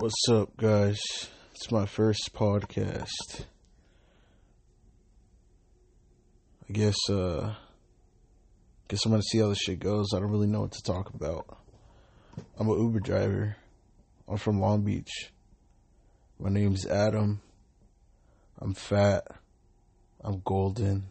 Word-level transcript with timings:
What's 0.00 0.28
up, 0.30 0.56
guys? 0.56 1.00
It's 1.56 1.72
my 1.72 1.84
first 1.84 2.30
podcast. 2.32 3.46
I 6.68 6.72
guess, 6.72 6.94
uh, 7.10 7.56
guess 8.86 9.04
I'm 9.04 9.10
gonna 9.10 9.24
see 9.24 9.38
how 9.38 9.48
this 9.48 9.58
shit 9.58 9.80
goes. 9.80 10.14
I 10.14 10.20
don't 10.20 10.30
really 10.30 10.46
know 10.46 10.60
what 10.60 10.70
to 10.70 10.82
talk 10.84 11.12
about. 11.12 11.58
I'm 12.56 12.68
an 12.68 12.78
Uber 12.78 13.00
driver. 13.00 13.56
I'm 14.28 14.36
from 14.36 14.60
Long 14.60 14.82
Beach. 14.82 15.32
My 16.38 16.48
name's 16.48 16.86
Adam. 16.86 17.40
I'm 18.60 18.74
fat. 18.74 19.26
I'm 20.20 20.42
golden. 20.44 21.06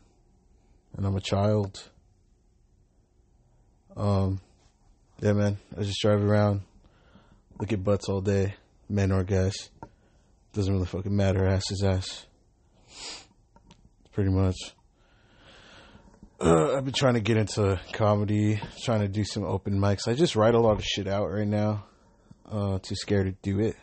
And 0.95 1.05
I'm 1.05 1.17
a 1.17 1.21
child. 1.21 1.89
Um, 3.97 4.39
yeah, 5.19 5.33
man. 5.33 5.57
I 5.77 5.83
just 5.83 5.99
drive 5.99 6.23
around, 6.23 6.61
look 7.59 7.73
at 7.73 7.83
butts 7.83 8.07
all 8.07 8.21
day 8.21 8.53
men 8.89 9.11
or 9.11 9.23
guys. 9.23 9.69
Doesn't 10.53 10.73
really 10.73 10.85
fucking 10.85 11.15
matter. 11.15 11.47
Ass 11.47 11.71
is 11.71 11.83
ass. 11.83 12.25
Pretty 14.11 14.31
much. 14.31 14.55
Uh, 16.39 16.75
I've 16.75 16.85
been 16.85 16.93
trying 16.93 17.15
to 17.15 17.19
get 17.19 17.37
into 17.37 17.79
comedy, 17.93 18.61
trying 18.83 19.01
to 19.01 19.07
do 19.07 19.23
some 19.23 19.43
open 19.43 19.79
mics. 19.79 20.07
I 20.07 20.13
just 20.13 20.35
write 20.35 20.53
a 20.53 20.59
lot 20.59 20.77
of 20.77 20.85
shit 20.85 21.07
out 21.07 21.31
right 21.31 21.47
now. 21.47 21.85
Uh, 22.49 22.79
too 22.79 22.95
scared 22.95 23.25
to 23.25 23.35
do 23.41 23.59
it. 23.59 23.75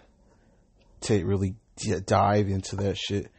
To 1.02 1.24
really 1.24 1.56
d- 1.76 2.00
dive 2.04 2.48
into 2.48 2.76
that 2.76 2.96
shit. 2.96 3.30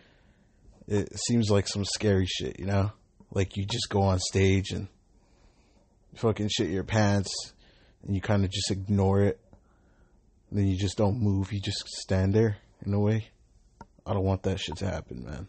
It 0.87 1.09
seems 1.17 1.49
like 1.49 1.67
some 1.67 1.83
scary 1.85 2.27
shit, 2.27 2.59
you 2.59 2.65
know? 2.65 2.91
Like 3.31 3.57
you 3.57 3.65
just 3.65 3.89
go 3.89 4.01
on 4.01 4.19
stage 4.19 4.71
and 4.71 4.87
fucking 6.15 6.49
shit 6.49 6.69
your 6.69 6.83
pants 6.83 7.53
and 8.03 8.15
you 8.15 8.21
kind 8.21 8.45
of 8.45 8.51
just 8.51 8.71
ignore 8.71 9.21
it 9.21 9.39
then 10.51 10.67
you 10.67 10.77
just 10.77 10.97
don't 10.97 11.21
move. 11.21 11.51
You 11.51 11.59
just 11.59 11.87
stand 11.87 12.33
there 12.33 12.57
in 12.85 12.93
a 12.93 12.99
way. 12.99 13.29
I 14.05 14.13
don't 14.13 14.23
want 14.23 14.43
that 14.43 14.59
shit 14.59 14.77
to 14.77 14.85
happen, 14.85 15.23
man. 15.25 15.47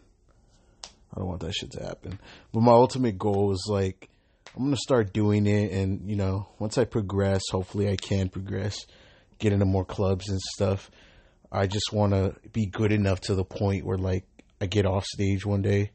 I 0.83 1.19
don't 1.19 1.27
want 1.27 1.41
that 1.41 1.53
shit 1.53 1.71
to 1.71 1.83
happen. 1.83 2.19
But 2.51 2.61
my 2.61 2.71
ultimate 2.71 3.17
goal 3.17 3.51
is 3.51 3.67
like, 3.69 4.09
I'm 4.55 4.63
gonna 4.63 4.77
start 4.77 5.13
doing 5.13 5.45
it, 5.45 5.71
and 5.71 6.09
you 6.09 6.15
know, 6.15 6.47
once 6.57 6.77
I 6.77 6.85
progress, 6.85 7.43
hopefully 7.51 7.89
I 7.89 7.95
can 7.95 8.29
progress, 8.29 8.77
get 9.37 9.53
into 9.53 9.65
more 9.65 9.85
clubs 9.85 10.29
and 10.29 10.39
stuff. 10.39 10.89
I 11.51 11.67
just 11.67 11.93
want 11.93 12.13
to 12.13 12.35
be 12.51 12.65
good 12.65 12.91
enough 12.91 13.21
to 13.21 13.35
the 13.35 13.43
point 13.43 13.85
where 13.85 13.97
like 13.97 14.25
I 14.59 14.65
get 14.65 14.85
off 14.85 15.05
stage 15.05 15.45
one 15.45 15.61
day, 15.61 15.91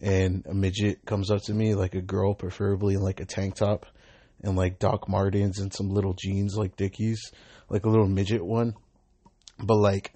and 0.00 0.46
a 0.46 0.54
midget 0.54 1.04
comes 1.04 1.30
up 1.30 1.42
to 1.42 1.52
me, 1.52 1.74
like 1.74 1.94
a 1.94 2.00
girl, 2.00 2.34
preferably 2.34 2.94
in 2.94 3.00
like 3.00 3.20
a 3.20 3.26
tank 3.26 3.56
top, 3.56 3.86
and 4.42 4.56
like 4.56 4.78
Doc 4.78 5.08
Martens 5.08 5.58
and 5.58 5.72
some 5.72 5.90
little 5.90 6.14
jeans 6.14 6.56
like 6.56 6.76
Dickies 6.76 7.20
like 7.70 7.86
a 7.86 7.88
little 7.88 8.08
midget 8.08 8.44
one, 8.44 8.74
but 9.58 9.76
like 9.76 10.12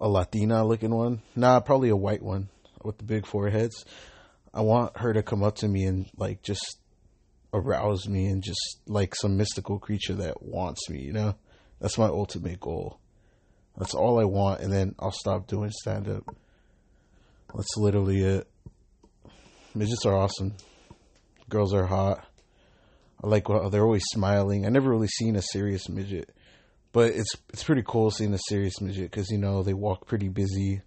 a 0.00 0.08
Latina 0.08 0.64
looking 0.64 0.94
one. 0.94 1.22
Nah, 1.34 1.60
probably 1.60 1.88
a 1.88 1.96
white 1.96 2.22
one 2.22 2.48
with 2.84 2.98
the 2.98 3.04
big 3.04 3.26
foreheads. 3.26 3.84
I 4.52 4.60
want 4.60 4.98
her 4.98 5.12
to 5.12 5.22
come 5.22 5.42
up 5.42 5.56
to 5.56 5.68
me 5.68 5.84
and 5.84 6.06
like 6.16 6.42
just 6.42 6.78
arouse 7.52 8.06
me 8.08 8.26
and 8.26 8.42
just 8.42 8.80
like 8.86 9.14
some 9.14 9.36
mystical 9.36 9.78
creature 9.78 10.14
that 10.14 10.42
wants 10.42 10.88
me, 10.90 11.00
you 11.00 11.12
know? 11.12 11.34
That's 11.80 11.98
my 11.98 12.06
ultimate 12.06 12.60
goal. 12.60 13.00
That's 13.76 13.94
all 13.94 14.20
I 14.20 14.24
want, 14.24 14.60
and 14.60 14.72
then 14.72 14.96
I'll 14.98 15.12
stop 15.12 15.46
doing 15.46 15.70
stand 15.70 16.08
up. 16.08 16.24
That's 17.54 17.76
literally 17.76 18.20
it. 18.20 18.48
Midgets 19.74 20.04
are 20.04 20.16
awesome. 20.16 20.56
Girls 21.48 21.72
are 21.72 21.86
hot. 21.86 22.26
I 23.22 23.26
like 23.26 23.48
what 23.48 23.70
they're 23.72 23.84
always 23.84 24.04
smiling. 24.12 24.64
I 24.64 24.68
never 24.68 24.90
really 24.90 25.08
seen 25.08 25.36
a 25.36 25.42
serious 25.42 25.88
midget. 25.88 26.30
But 26.92 27.12
it's 27.12 27.32
it's 27.52 27.64
pretty 27.64 27.82
cool 27.86 28.10
seeing 28.10 28.32
a 28.34 28.38
serious 28.48 28.80
midget 28.80 29.10
because 29.10 29.28
you 29.30 29.38
know 29.38 29.62
they 29.62 29.74
walk 29.74 30.06
pretty 30.06 30.28
busy. 30.28 30.82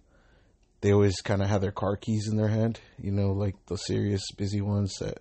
They 0.80 0.92
always 0.92 1.20
kind 1.20 1.42
of 1.42 1.48
have 1.48 1.60
their 1.60 1.72
car 1.72 1.96
keys 1.96 2.28
in 2.28 2.36
their 2.36 2.48
hand. 2.48 2.80
You 2.98 3.12
know, 3.12 3.32
like 3.32 3.54
the 3.66 3.76
serious 3.76 4.22
busy 4.36 4.60
ones 4.60 4.94
that 5.00 5.18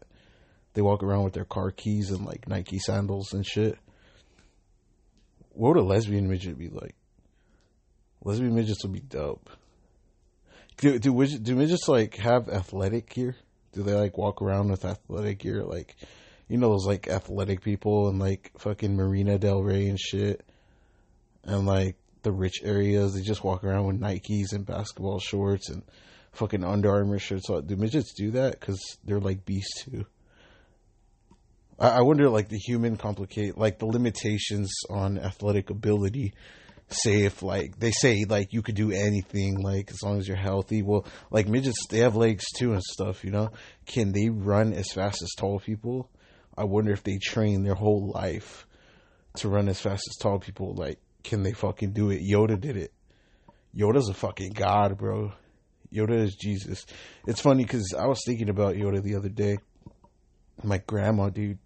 they 0.73 0.81
walk 0.81 1.03
around 1.03 1.23
with 1.23 1.33
their 1.33 1.45
car 1.45 1.71
keys 1.71 2.09
and 2.09 2.25
like 2.25 2.47
Nike 2.47 2.79
sandals 2.79 3.33
and 3.33 3.45
shit. 3.45 3.77
What 5.53 5.75
would 5.75 5.83
a 5.83 5.85
lesbian 5.85 6.29
midget 6.29 6.57
be 6.57 6.69
like? 6.69 6.95
Lesbian 8.23 8.55
midgets 8.55 8.83
would 8.83 8.93
be 8.93 9.01
dope. 9.01 9.49
Do 10.77 10.97
do, 10.97 11.27
do 11.27 11.55
midgets 11.55 11.87
like 11.87 12.15
have 12.15 12.49
athletic 12.49 13.09
gear? 13.09 13.35
Do 13.73 13.83
they 13.83 13.93
like 13.93 14.17
walk 14.17 14.41
around 14.41 14.71
with 14.71 14.85
athletic 14.85 15.39
gear? 15.39 15.63
Like, 15.63 15.95
you 16.51 16.57
know 16.57 16.69
those 16.69 16.85
like 16.85 17.07
athletic 17.07 17.61
people 17.61 18.09
and 18.09 18.19
like 18.19 18.51
fucking 18.57 18.95
Marina 18.95 19.39
Del 19.39 19.63
Rey 19.63 19.87
and 19.87 19.99
shit 19.99 20.43
and 21.43 21.65
like 21.65 21.95
the 22.23 22.31
rich 22.31 22.61
areas, 22.63 23.13
they 23.13 23.21
just 23.21 23.43
walk 23.43 23.63
around 23.63 23.85
with 23.85 23.99
Nikes 23.99 24.53
and 24.53 24.65
basketball 24.65 25.19
shorts 25.19 25.69
and 25.69 25.83
fucking 26.33 26.63
Under 26.63 26.91
Armour 26.91 27.19
shirts. 27.19 27.47
So, 27.47 27.61
do 27.61 27.75
midgets 27.75 28.13
do 28.13 28.31
that? 28.31 28.59
Because 28.59 28.79
they're 29.05 29.19
like 29.19 29.45
beasts 29.45 29.85
too. 29.85 30.05
I, 31.79 31.89
I 31.89 32.01
wonder, 32.01 32.29
like 32.29 32.49
the 32.49 32.59
human 32.59 32.97
complicate, 32.97 33.57
like 33.57 33.79
the 33.79 33.85
limitations 33.85 34.71
on 34.89 35.17
athletic 35.17 35.69
ability. 35.69 36.33
Say 36.89 37.23
if 37.23 37.41
like 37.41 37.79
they 37.79 37.91
say 37.91 38.25
like 38.27 38.51
you 38.51 38.61
could 38.61 38.75
do 38.75 38.91
anything 38.91 39.61
like 39.61 39.89
as 39.91 40.03
long 40.03 40.19
as 40.19 40.27
you're 40.27 40.35
healthy. 40.35 40.81
Well, 40.81 41.05
like 41.31 41.47
midgets, 41.47 41.87
they 41.89 41.99
have 41.99 42.17
legs 42.17 42.43
too 42.57 42.73
and 42.73 42.83
stuff. 42.83 43.23
You 43.23 43.31
know, 43.31 43.51
can 43.85 44.11
they 44.11 44.27
run 44.27 44.73
as 44.73 44.91
fast 44.91 45.21
as 45.21 45.29
tall 45.37 45.61
people? 45.61 46.09
I 46.61 46.65
wonder 46.65 46.91
if 46.91 47.03
they 47.03 47.17
train 47.17 47.63
their 47.63 47.73
whole 47.73 48.11
life 48.13 48.67
to 49.37 49.49
run 49.49 49.67
as 49.67 49.81
fast 49.81 50.03
as 50.07 50.15
tall 50.21 50.37
people. 50.37 50.75
Like 50.75 50.99
can 51.23 51.41
they 51.41 51.53
fucking 51.53 51.93
do 51.93 52.11
it? 52.11 52.21
Yoda 52.21 52.59
did 52.59 52.77
it. 52.77 52.93
Yoda's 53.75 54.09
a 54.09 54.13
fucking 54.13 54.53
god, 54.53 54.95
bro. 54.95 55.33
Yoda 55.91 56.21
is 56.21 56.35
Jesus. 56.35 56.85
It's 57.25 57.41
funny 57.41 57.63
because 57.63 57.95
I 57.97 58.05
was 58.05 58.21
thinking 58.27 58.49
about 58.49 58.75
Yoda 58.75 59.01
the 59.01 59.15
other 59.15 59.29
day. 59.29 59.57
My 60.63 60.77
grandma, 60.77 61.29
dude, 61.29 61.57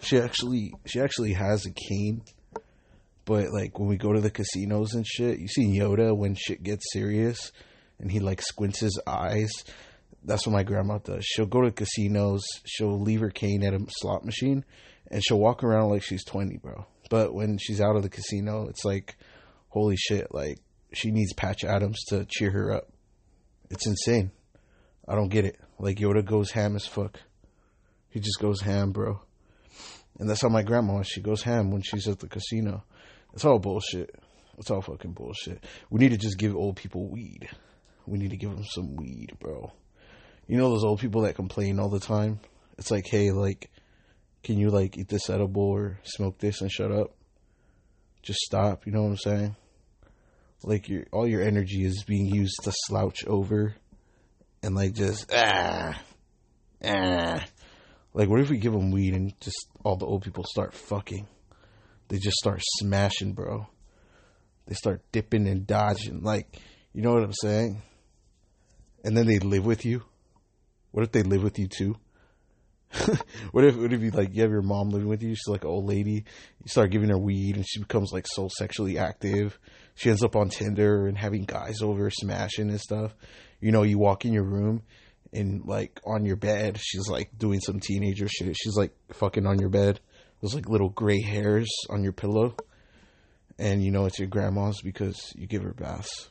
she 0.00 0.20
actually 0.20 0.72
she 0.84 1.00
actually 1.00 1.32
has 1.32 1.66
a 1.66 1.72
cane, 1.72 2.22
but 3.24 3.46
like 3.52 3.80
when 3.80 3.88
we 3.88 3.96
go 3.96 4.12
to 4.12 4.20
the 4.20 4.30
casinos 4.30 4.94
and 4.94 5.04
shit, 5.04 5.40
you 5.40 5.48
see 5.48 5.76
Yoda 5.76 6.16
when 6.16 6.36
shit 6.36 6.62
gets 6.62 6.92
serious, 6.92 7.50
and 7.98 8.12
he 8.12 8.20
like 8.20 8.42
squints 8.42 8.78
his 8.78 9.00
eyes. 9.08 9.50
That's 10.26 10.44
what 10.46 10.52
my 10.52 10.64
grandma 10.64 10.98
does. 10.98 11.24
She'll 11.24 11.46
go 11.46 11.62
to 11.62 11.70
casinos. 11.70 12.44
She'll 12.64 13.00
leave 13.00 13.20
her 13.20 13.30
cane 13.30 13.62
at 13.62 13.72
a 13.72 13.86
slot 13.88 14.24
machine, 14.24 14.64
and 15.10 15.22
she'll 15.24 15.38
walk 15.38 15.62
around 15.62 15.90
like 15.90 16.02
she's 16.02 16.24
twenty, 16.24 16.58
bro. 16.58 16.84
But 17.08 17.32
when 17.32 17.58
she's 17.58 17.80
out 17.80 17.94
of 17.94 18.02
the 18.02 18.08
casino, 18.08 18.66
it's 18.68 18.84
like, 18.84 19.16
holy 19.68 19.96
shit, 19.96 20.34
like 20.34 20.58
she 20.92 21.12
needs 21.12 21.32
Patch 21.32 21.62
Adams 21.62 22.02
to 22.08 22.26
cheer 22.28 22.50
her 22.50 22.72
up. 22.72 22.88
It's 23.70 23.86
insane. 23.86 24.32
I 25.08 25.14
don't 25.14 25.28
get 25.28 25.44
it. 25.44 25.60
Like 25.78 25.98
Yoda 25.98 26.24
goes 26.24 26.50
ham 26.50 26.74
as 26.74 26.86
fuck. 26.86 27.20
He 28.08 28.18
just 28.18 28.40
goes 28.40 28.60
ham, 28.60 28.90
bro. 28.90 29.20
And 30.18 30.28
that's 30.28 30.42
how 30.42 30.48
my 30.48 30.62
grandma, 30.62 31.02
she 31.02 31.20
goes 31.20 31.42
ham 31.42 31.70
when 31.70 31.82
she's 31.82 32.08
at 32.08 32.18
the 32.18 32.28
casino. 32.28 32.82
It's 33.32 33.44
all 33.44 33.58
bullshit. 33.58 34.10
It's 34.58 34.70
all 34.70 34.80
fucking 34.80 35.12
bullshit. 35.12 35.62
We 35.90 36.00
need 36.00 36.12
to 36.12 36.16
just 36.16 36.38
give 36.38 36.56
old 36.56 36.76
people 36.76 37.08
weed. 37.08 37.48
We 38.06 38.18
need 38.18 38.30
to 38.30 38.36
give 38.36 38.50
them 38.50 38.64
some 38.64 38.96
weed, 38.96 39.36
bro. 39.38 39.72
You 40.46 40.56
know 40.56 40.70
those 40.70 40.84
old 40.84 41.00
people 41.00 41.22
that 41.22 41.34
complain 41.34 41.80
all 41.80 41.88
the 41.88 42.00
time? 42.00 42.40
It's 42.78 42.90
like, 42.90 43.06
hey, 43.06 43.32
like, 43.32 43.70
can 44.42 44.58
you 44.58 44.70
like 44.70 44.96
eat 44.96 45.08
this 45.08 45.28
edible 45.28 45.70
or 45.70 45.98
smoke 46.04 46.38
this 46.38 46.60
and 46.60 46.70
shut 46.70 46.92
up? 46.92 47.16
Just 48.22 48.40
stop. 48.40 48.86
You 48.86 48.92
know 48.92 49.02
what 49.02 49.10
I'm 49.10 49.16
saying? 49.16 49.56
Like 50.62 50.88
your 50.88 51.04
all 51.12 51.26
your 51.26 51.42
energy 51.42 51.84
is 51.84 52.04
being 52.04 52.26
used 52.26 52.60
to 52.62 52.72
slouch 52.86 53.24
over 53.26 53.74
and 54.62 54.74
like 54.74 54.94
just 54.94 55.30
ah 55.34 56.00
ah. 56.84 57.44
Like 58.14 58.28
what 58.28 58.40
if 58.40 58.48
we 58.48 58.58
give 58.58 58.72
them 58.72 58.90
weed 58.90 59.14
and 59.14 59.38
just 59.40 59.68
all 59.84 59.96
the 59.96 60.06
old 60.06 60.22
people 60.22 60.44
start 60.44 60.74
fucking? 60.74 61.26
They 62.08 62.18
just 62.18 62.36
start 62.36 62.62
smashing, 62.78 63.32
bro. 63.34 63.66
They 64.66 64.74
start 64.74 65.02
dipping 65.12 65.46
and 65.48 65.66
dodging. 65.66 66.22
Like 66.22 66.56
you 66.92 67.02
know 67.02 67.12
what 67.12 67.24
I'm 67.24 67.32
saying? 67.32 67.82
And 69.04 69.16
then 69.16 69.26
they 69.26 69.38
live 69.38 69.66
with 69.66 69.84
you. 69.84 70.02
What 70.96 71.02
if 71.02 71.12
they 71.12 71.24
live 71.24 71.42
with 71.42 71.58
you 71.58 71.68
too? 71.68 71.94
what 73.52 73.64
if 73.66 73.76
what 73.76 73.92
if 73.92 74.00
you 74.00 74.10
like 74.12 74.34
you 74.34 74.40
have 74.40 74.50
your 74.50 74.62
mom 74.62 74.88
living 74.88 75.08
with 75.08 75.22
you? 75.22 75.34
She's 75.34 75.46
like 75.46 75.62
an 75.64 75.68
old 75.68 75.84
lady. 75.84 76.24
You 76.62 76.68
start 76.68 76.90
giving 76.90 77.10
her 77.10 77.18
weed, 77.18 77.56
and 77.56 77.66
she 77.68 77.80
becomes 77.80 78.12
like 78.14 78.26
so 78.26 78.48
sexually 78.48 78.96
active. 78.96 79.58
She 79.94 80.08
ends 80.08 80.24
up 80.24 80.34
on 80.34 80.48
Tinder 80.48 81.06
and 81.06 81.18
having 81.18 81.44
guys 81.44 81.82
over, 81.82 82.08
smashing 82.08 82.70
and 82.70 82.80
stuff. 82.80 83.14
You 83.60 83.72
know, 83.72 83.82
you 83.82 83.98
walk 83.98 84.24
in 84.24 84.32
your 84.32 84.44
room, 84.44 84.84
and 85.34 85.66
like 85.66 86.00
on 86.06 86.24
your 86.24 86.36
bed, 86.36 86.80
she's 86.80 87.08
like 87.10 87.28
doing 87.36 87.60
some 87.60 87.78
teenager 87.78 88.26
shit. 88.26 88.56
She's 88.56 88.78
like 88.78 88.94
fucking 89.12 89.46
on 89.46 89.58
your 89.58 89.68
bed. 89.68 90.00
There's 90.40 90.54
like 90.54 90.70
little 90.70 90.88
gray 90.88 91.20
hairs 91.20 91.68
on 91.90 92.04
your 92.04 92.14
pillow, 92.14 92.56
and 93.58 93.84
you 93.84 93.90
know 93.90 94.06
it's 94.06 94.18
your 94.18 94.28
grandma's 94.28 94.80
because 94.80 95.34
you 95.36 95.46
give 95.46 95.62
her 95.62 95.74
baths. 95.74 96.30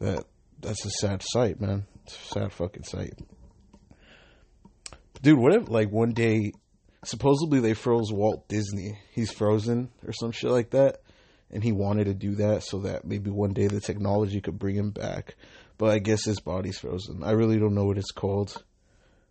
That 0.00 0.24
that's 0.60 0.84
a 0.84 0.90
sad 0.90 1.22
sight, 1.22 1.60
man. 1.60 1.86
It's 2.04 2.14
a 2.14 2.34
sad 2.34 2.52
fucking 2.52 2.84
sight. 2.84 3.14
Dude, 5.22 5.38
what 5.38 5.54
if 5.54 5.68
like 5.68 5.90
one 5.90 6.12
day 6.12 6.52
supposedly 7.04 7.60
they 7.60 7.74
froze 7.74 8.12
Walt 8.12 8.48
Disney. 8.48 8.98
He's 9.12 9.30
frozen 9.30 9.90
or 10.06 10.12
some 10.12 10.32
shit 10.32 10.50
like 10.50 10.70
that. 10.70 11.02
and 11.52 11.64
he 11.64 11.72
wanted 11.72 12.04
to 12.04 12.14
do 12.14 12.36
that 12.36 12.62
so 12.62 12.78
that 12.80 13.04
maybe 13.04 13.28
one 13.28 13.52
day 13.52 13.66
the 13.66 13.80
technology 13.80 14.40
could 14.40 14.58
bring 14.58 14.76
him 14.76 14.90
back. 14.90 15.34
But 15.78 15.90
I 15.90 15.98
guess 15.98 16.24
his 16.24 16.38
body's 16.38 16.78
frozen. 16.78 17.24
I 17.24 17.32
really 17.32 17.58
don't 17.58 17.74
know 17.74 17.86
what 17.86 17.98
it's 17.98 18.12
called. 18.12 18.62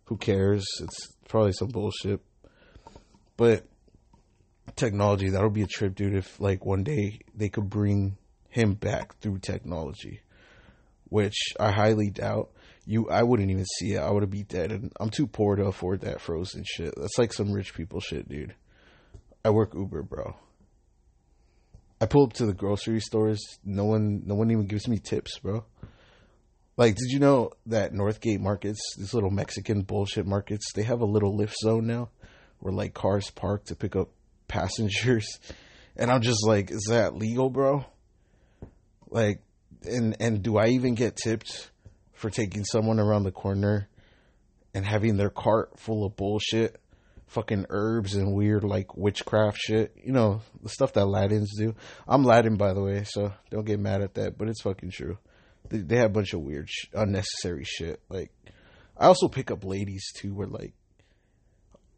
Who 0.04 0.18
cares? 0.18 0.66
It's 0.82 1.14
probably 1.28 1.52
some 1.52 1.68
bullshit. 1.68 2.20
But 3.38 3.64
technology, 4.76 5.30
that'll 5.30 5.48
be 5.48 5.62
a 5.62 5.66
trip, 5.66 5.94
dude. 5.94 6.14
If 6.14 6.38
like 6.40 6.66
one 6.66 6.82
day 6.82 7.20
they 7.34 7.48
could 7.48 7.70
bring 7.70 8.18
him 8.50 8.74
back 8.74 9.16
through 9.20 9.38
technology, 9.38 10.20
which 11.10 11.36
I 11.58 11.70
highly 11.70 12.08
doubt. 12.08 12.50
You, 12.86 13.10
I 13.10 13.22
wouldn't 13.22 13.50
even 13.50 13.66
see 13.78 13.92
it. 13.92 13.98
I 13.98 14.10
would 14.10 14.28
be 14.30 14.42
dead, 14.42 14.72
and 14.72 14.90
I'm 14.98 15.10
too 15.10 15.26
poor 15.26 15.54
to 15.56 15.66
afford 15.66 16.00
that 16.00 16.20
frozen 16.20 16.64
shit. 16.66 16.94
That's 16.96 17.18
like 17.18 17.32
some 17.32 17.52
rich 17.52 17.74
people 17.74 18.00
shit, 18.00 18.28
dude. 18.28 18.54
I 19.44 19.50
work 19.50 19.74
Uber, 19.74 20.02
bro. 20.02 20.34
I 22.00 22.06
pull 22.06 22.24
up 22.24 22.32
to 22.34 22.46
the 22.46 22.54
grocery 22.54 23.00
stores. 23.00 23.40
No 23.62 23.84
one, 23.84 24.22
no 24.24 24.34
one 24.34 24.50
even 24.50 24.66
gives 24.66 24.88
me 24.88 24.98
tips, 24.98 25.38
bro. 25.38 25.64
Like, 26.76 26.94
did 26.94 27.10
you 27.10 27.18
know 27.18 27.50
that 27.66 27.92
Northgate 27.92 28.40
markets, 28.40 28.80
these 28.96 29.12
little 29.12 29.30
Mexican 29.30 29.82
bullshit 29.82 30.26
markets, 30.26 30.72
they 30.72 30.82
have 30.82 31.02
a 31.02 31.06
little 31.06 31.36
Lyft 31.36 31.54
zone 31.62 31.86
now, 31.86 32.08
where 32.60 32.72
like 32.72 32.94
cars 32.94 33.30
park 33.30 33.66
to 33.66 33.76
pick 33.76 33.94
up 33.94 34.08
passengers, 34.48 35.40
and 35.96 36.10
I'm 36.10 36.22
just 36.22 36.46
like, 36.46 36.70
is 36.70 36.86
that 36.88 37.14
legal, 37.14 37.50
bro? 37.50 37.84
Like, 39.10 39.42
and 39.84 40.16
and 40.20 40.42
do 40.42 40.56
I 40.56 40.68
even 40.68 40.94
get 40.94 41.16
tipped 41.16 41.70
for 42.12 42.30
taking 42.30 42.64
someone 42.64 42.98
around 42.98 43.24
the 43.24 43.32
corner 43.32 43.88
and 44.74 44.84
having 44.84 45.16
their 45.16 45.30
cart 45.30 45.78
full 45.78 46.04
of 46.04 46.16
bullshit? 46.16 46.80
fucking 47.30 47.64
herbs 47.70 48.14
and 48.14 48.34
weird 48.34 48.64
like 48.64 48.96
witchcraft 48.96 49.56
shit. 49.56 49.96
You 50.02 50.12
know, 50.12 50.42
the 50.62 50.68
stuff 50.68 50.92
that 50.94 51.06
Latins 51.06 51.56
do. 51.56 51.74
I'm 52.06 52.24
Latin 52.24 52.56
by 52.56 52.74
the 52.74 52.82
way, 52.82 53.04
so 53.04 53.32
don't 53.50 53.64
get 53.64 53.78
mad 53.78 54.02
at 54.02 54.14
that, 54.14 54.36
but 54.36 54.48
it's 54.48 54.62
fucking 54.62 54.90
true. 54.90 55.16
They, 55.68 55.78
they 55.78 55.96
have 55.96 56.10
a 56.10 56.14
bunch 56.14 56.34
of 56.34 56.40
weird 56.40 56.68
sh- 56.68 56.88
unnecessary 56.92 57.64
shit. 57.64 58.00
Like 58.08 58.32
I 58.98 59.06
also 59.06 59.28
pick 59.28 59.50
up 59.50 59.64
ladies 59.64 60.12
too 60.12 60.34
where 60.34 60.48
like 60.48 60.74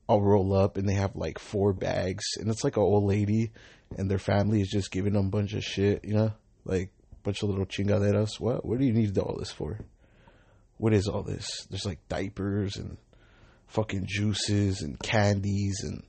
I'll 0.08 0.20
roll 0.20 0.54
up 0.54 0.76
and 0.76 0.86
they 0.86 0.94
have 0.94 1.16
like 1.16 1.38
four 1.38 1.72
bags 1.72 2.24
and 2.38 2.50
it's 2.50 2.62
like 2.62 2.76
an 2.76 2.82
old 2.82 3.04
lady 3.04 3.52
and 3.96 4.10
their 4.10 4.18
family 4.18 4.60
is 4.60 4.68
just 4.68 4.90
giving 4.90 5.14
them 5.14 5.26
a 5.26 5.30
bunch 5.30 5.54
of 5.54 5.64
shit, 5.64 6.04
you 6.04 6.12
know? 6.12 6.32
Like 6.64 6.90
bunch 7.22 7.42
of 7.42 7.48
little 7.48 7.66
chingaderas. 7.66 8.40
What 8.40 8.64
what 8.64 8.78
do 8.78 8.84
you 8.84 8.92
need 8.92 9.16
all 9.18 9.36
this 9.38 9.52
for? 9.52 9.78
What 10.78 10.92
is 10.94 11.06
all 11.06 11.22
this? 11.22 11.66
There's 11.70 11.86
like 11.86 12.06
diapers 12.08 12.76
and 12.76 12.96
fucking 13.68 14.06
juices 14.06 14.82
and 14.82 14.98
candies 14.98 15.80
and 15.84 16.02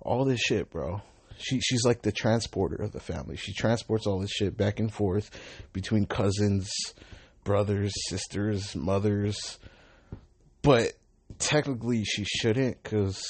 all 0.00 0.24
this 0.24 0.40
shit, 0.40 0.70
bro. 0.70 1.02
She 1.38 1.60
she's 1.60 1.84
like 1.84 2.02
the 2.02 2.12
transporter 2.12 2.76
of 2.76 2.92
the 2.92 3.00
family. 3.00 3.36
She 3.36 3.52
transports 3.52 4.06
all 4.06 4.20
this 4.20 4.30
shit 4.30 4.56
back 4.56 4.80
and 4.80 4.92
forth 4.92 5.30
between 5.72 6.06
cousins, 6.06 6.72
brothers, 7.44 7.92
sisters, 8.08 8.74
mothers. 8.74 9.58
But 10.62 10.92
technically 11.38 12.04
she 12.04 12.24
shouldn't 12.24 12.82
cuz 12.82 13.22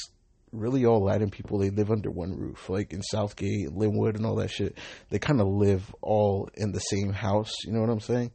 really 0.56 0.84
all 0.84 1.04
Latin 1.04 1.30
people 1.30 1.58
they 1.58 1.70
live 1.70 1.90
under 1.90 2.10
one 2.10 2.36
roof. 2.36 2.68
Like 2.68 2.92
in 2.92 3.02
Southgate, 3.02 3.70
Lynwood 3.70 4.16
and 4.16 4.26
all 4.26 4.36
that 4.36 4.50
shit. 4.50 4.78
They 5.10 5.18
kind 5.18 5.40
of 5.40 5.46
live 5.46 5.94
all 6.02 6.48
in 6.54 6.72
the 6.72 6.80
same 6.80 7.12
house, 7.12 7.52
you 7.64 7.72
know 7.72 7.80
what 7.80 7.90
I'm 7.90 8.00
saying? 8.00 8.32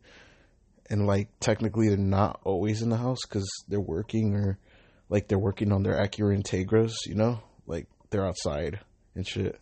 And 0.89 1.07
like 1.07 1.29
technically 1.39 1.89
they're 1.89 1.97
not 1.97 2.39
always 2.43 2.81
in 2.81 2.89
the 2.89 2.97
house 2.97 3.19
cuz 3.21 3.47
they're 3.67 3.79
working 3.79 4.35
or 4.35 4.57
like 5.09 5.27
they're 5.27 5.39
working 5.39 5.71
on 5.71 5.83
their 5.83 5.97
Acura 5.97 6.37
Integras, 6.37 6.93
you 7.05 7.15
know, 7.15 7.39
like 7.65 7.87
they're 8.09 8.25
outside 8.25 8.79
and 9.15 9.27
shit. 9.27 9.59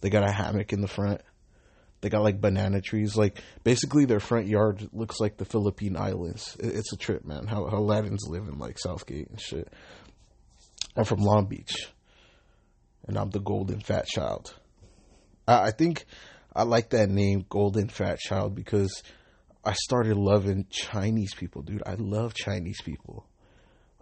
They 0.00 0.10
got 0.10 0.28
a 0.28 0.32
hammock 0.32 0.72
in 0.72 0.80
the 0.80 0.88
front. 0.88 1.20
They 2.00 2.10
got 2.10 2.22
like 2.22 2.40
banana 2.40 2.80
trees. 2.80 3.16
Like 3.16 3.40
basically, 3.64 4.04
their 4.04 4.20
front 4.20 4.46
yard 4.46 4.88
looks 4.92 5.18
like 5.18 5.38
the 5.38 5.44
Philippine 5.44 5.96
Islands. 5.96 6.56
It's 6.60 6.92
a 6.92 6.96
trip, 6.96 7.24
man. 7.24 7.46
How 7.46 7.66
how 7.66 7.80
Latins 7.80 8.26
live 8.28 8.46
in 8.48 8.58
like 8.58 8.78
Southgate 8.78 9.30
and 9.30 9.40
shit. 9.40 9.72
I'm 10.96 11.04
from 11.04 11.20
Long 11.20 11.46
Beach, 11.46 11.92
and 13.06 13.18
I'm 13.18 13.30
the 13.30 13.40
golden 13.40 13.80
fat 13.80 14.06
child. 14.06 14.54
I, 15.46 15.68
I 15.68 15.70
think 15.70 16.06
I 16.54 16.62
like 16.62 16.90
that 16.90 17.10
name, 17.10 17.44
golden 17.48 17.88
fat 17.88 18.18
child, 18.18 18.54
because 18.54 19.02
I 19.64 19.72
started 19.72 20.16
loving 20.16 20.66
Chinese 20.70 21.34
people, 21.34 21.62
dude. 21.62 21.82
I 21.84 21.94
love 21.94 22.34
Chinese 22.34 22.80
people. 22.82 23.26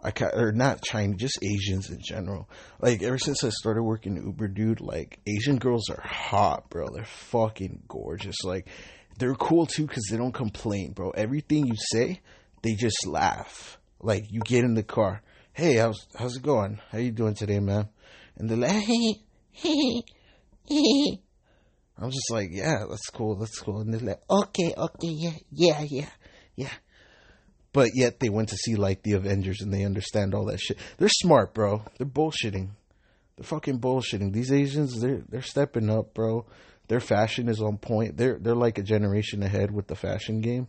I 0.04 0.12
or 0.34 0.52
not 0.52 0.82
Chinese, 0.82 1.16
just 1.16 1.38
Asians 1.42 1.88
in 1.88 1.98
general. 2.02 2.48
Like 2.78 3.02
ever 3.02 3.16
since 3.16 3.42
I 3.42 3.48
started 3.48 3.82
working 3.82 4.16
Uber, 4.16 4.48
dude, 4.48 4.82
like 4.82 5.18
Asian 5.26 5.56
girls 5.56 5.88
are 5.88 6.02
hot, 6.02 6.68
bro. 6.68 6.88
They're 6.92 7.06
fucking 7.06 7.84
gorgeous. 7.88 8.36
Like 8.44 8.68
they're 9.18 9.34
cool 9.34 9.64
too 9.64 9.86
because 9.86 10.04
they 10.10 10.18
don't 10.18 10.34
complain, 10.34 10.92
bro. 10.92 11.10
Everything 11.10 11.66
you 11.66 11.76
say, 11.76 12.20
they 12.60 12.74
just 12.74 13.06
laugh. 13.06 13.78
Like 13.98 14.24
you 14.28 14.40
get 14.40 14.64
in 14.64 14.74
the 14.74 14.82
car, 14.82 15.22
hey, 15.54 15.76
how's 15.76 16.06
how's 16.16 16.36
it 16.36 16.42
going? 16.42 16.80
How 16.90 16.98
you 16.98 17.10
doing 17.10 17.34
today, 17.34 17.60
man? 17.60 17.88
And 18.36 18.50
they're 18.50 18.58
like, 18.58 18.72
hey, 18.72 19.14
hey, 19.50 20.02
hey. 20.66 21.20
I'm 21.96 22.10
just 22.10 22.30
like, 22.30 22.48
yeah, 22.50 22.84
that's 22.88 23.08
cool, 23.10 23.36
that's 23.36 23.58
cool. 23.60 23.80
And 23.80 23.94
they're 23.94 24.00
like, 24.00 24.22
okay, 24.28 24.74
okay, 24.76 25.08
yeah, 25.08 25.36
yeah, 25.50 25.80
yeah, 25.88 26.10
yeah 26.56 26.70
but 27.74 27.90
yet 27.92 28.20
they 28.20 28.30
went 28.30 28.48
to 28.50 28.56
see 28.56 28.76
like 28.76 29.02
the 29.02 29.12
Avengers 29.12 29.60
and 29.60 29.74
they 29.74 29.84
understand 29.84 30.32
all 30.32 30.46
that 30.46 30.60
shit. 30.60 30.78
They're 30.96 31.08
smart, 31.08 31.52
bro. 31.52 31.82
They're 31.98 32.06
bullshitting. 32.06 32.70
They're 33.36 33.44
fucking 33.44 33.80
bullshitting. 33.80 34.32
These 34.32 34.52
Asians, 34.52 35.00
they're 35.00 35.24
they're 35.28 35.42
stepping 35.42 35.90
up, 35.90 36.14
bro. 36.14 36.46
Their 36.86 37.00
fashion 37.00 37.48
is 37.48 37.60
on 37.60 37.78
point. 37.78 38.16
They're 38.16 38.38
they're 38.40 38.54
like 38.54 38.78
a 38.78 38.82
generation 38.82 39.42
ahead 39.42 39.72
with 39.72 39.88
the 39.88 39.96
fashion 39.96 40.40
game. 40.40 40.68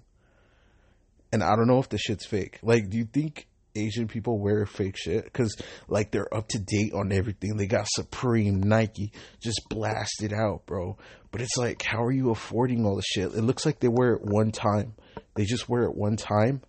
And 1.31 1.43
I 1.43 1.55
don't 1.55 1.67
know 1.67 1.79
if 1.79 1.89
the 1.89 1.99
shit's 1.99 2.25
fake. 2.25 2.57
Like, 2.63 2.89
do 2.89 2.97
you 2.97 3.05
think 3.05 3.47
Asian 3.75 4.07
people 4.07 4.39
wear 4.39 4.65
fake 4.65 4.97
shit? 4.97 5.23
Because 5.25 5.55
like 5.87 6.11
they're 6.11 6.33
up 6.33 6.47
to 6.49 6.59
date 6.59 6.93
on 6.93 7.11
everything. 7.11 7.57
They 7.57 7.67
got 7.67 7.87
Supreme, 7.87 8.61
Nike, 8.61 9.11
just 9.41 9.61
blasted 9.69 10.33
out, 10.33 10.65
bro. 10.65 10.97
But 11.31 11.41
it's 11.41 11.57
like, 11.57 11.81
how 11.81 12.03
are 12.03 12.11
you 12.11 12.31
affording 12.31 12.85
all 12.85 12.95
the 12.95 13.03
shit? 13.03 13.33
It 13.33 13.41
looks 13.41 13.65
like 13.65 13.79
they 13.79 13.87
wear 13.87 14.13
it 14.13 14.21
one 14.23 14.51
time. 14.51 14.93
They 15.35 15.45
just 15.45 15.67
wear 15.67 15.83
it 15.83 15.95
one 15.95 16.15
time 16.15 16.61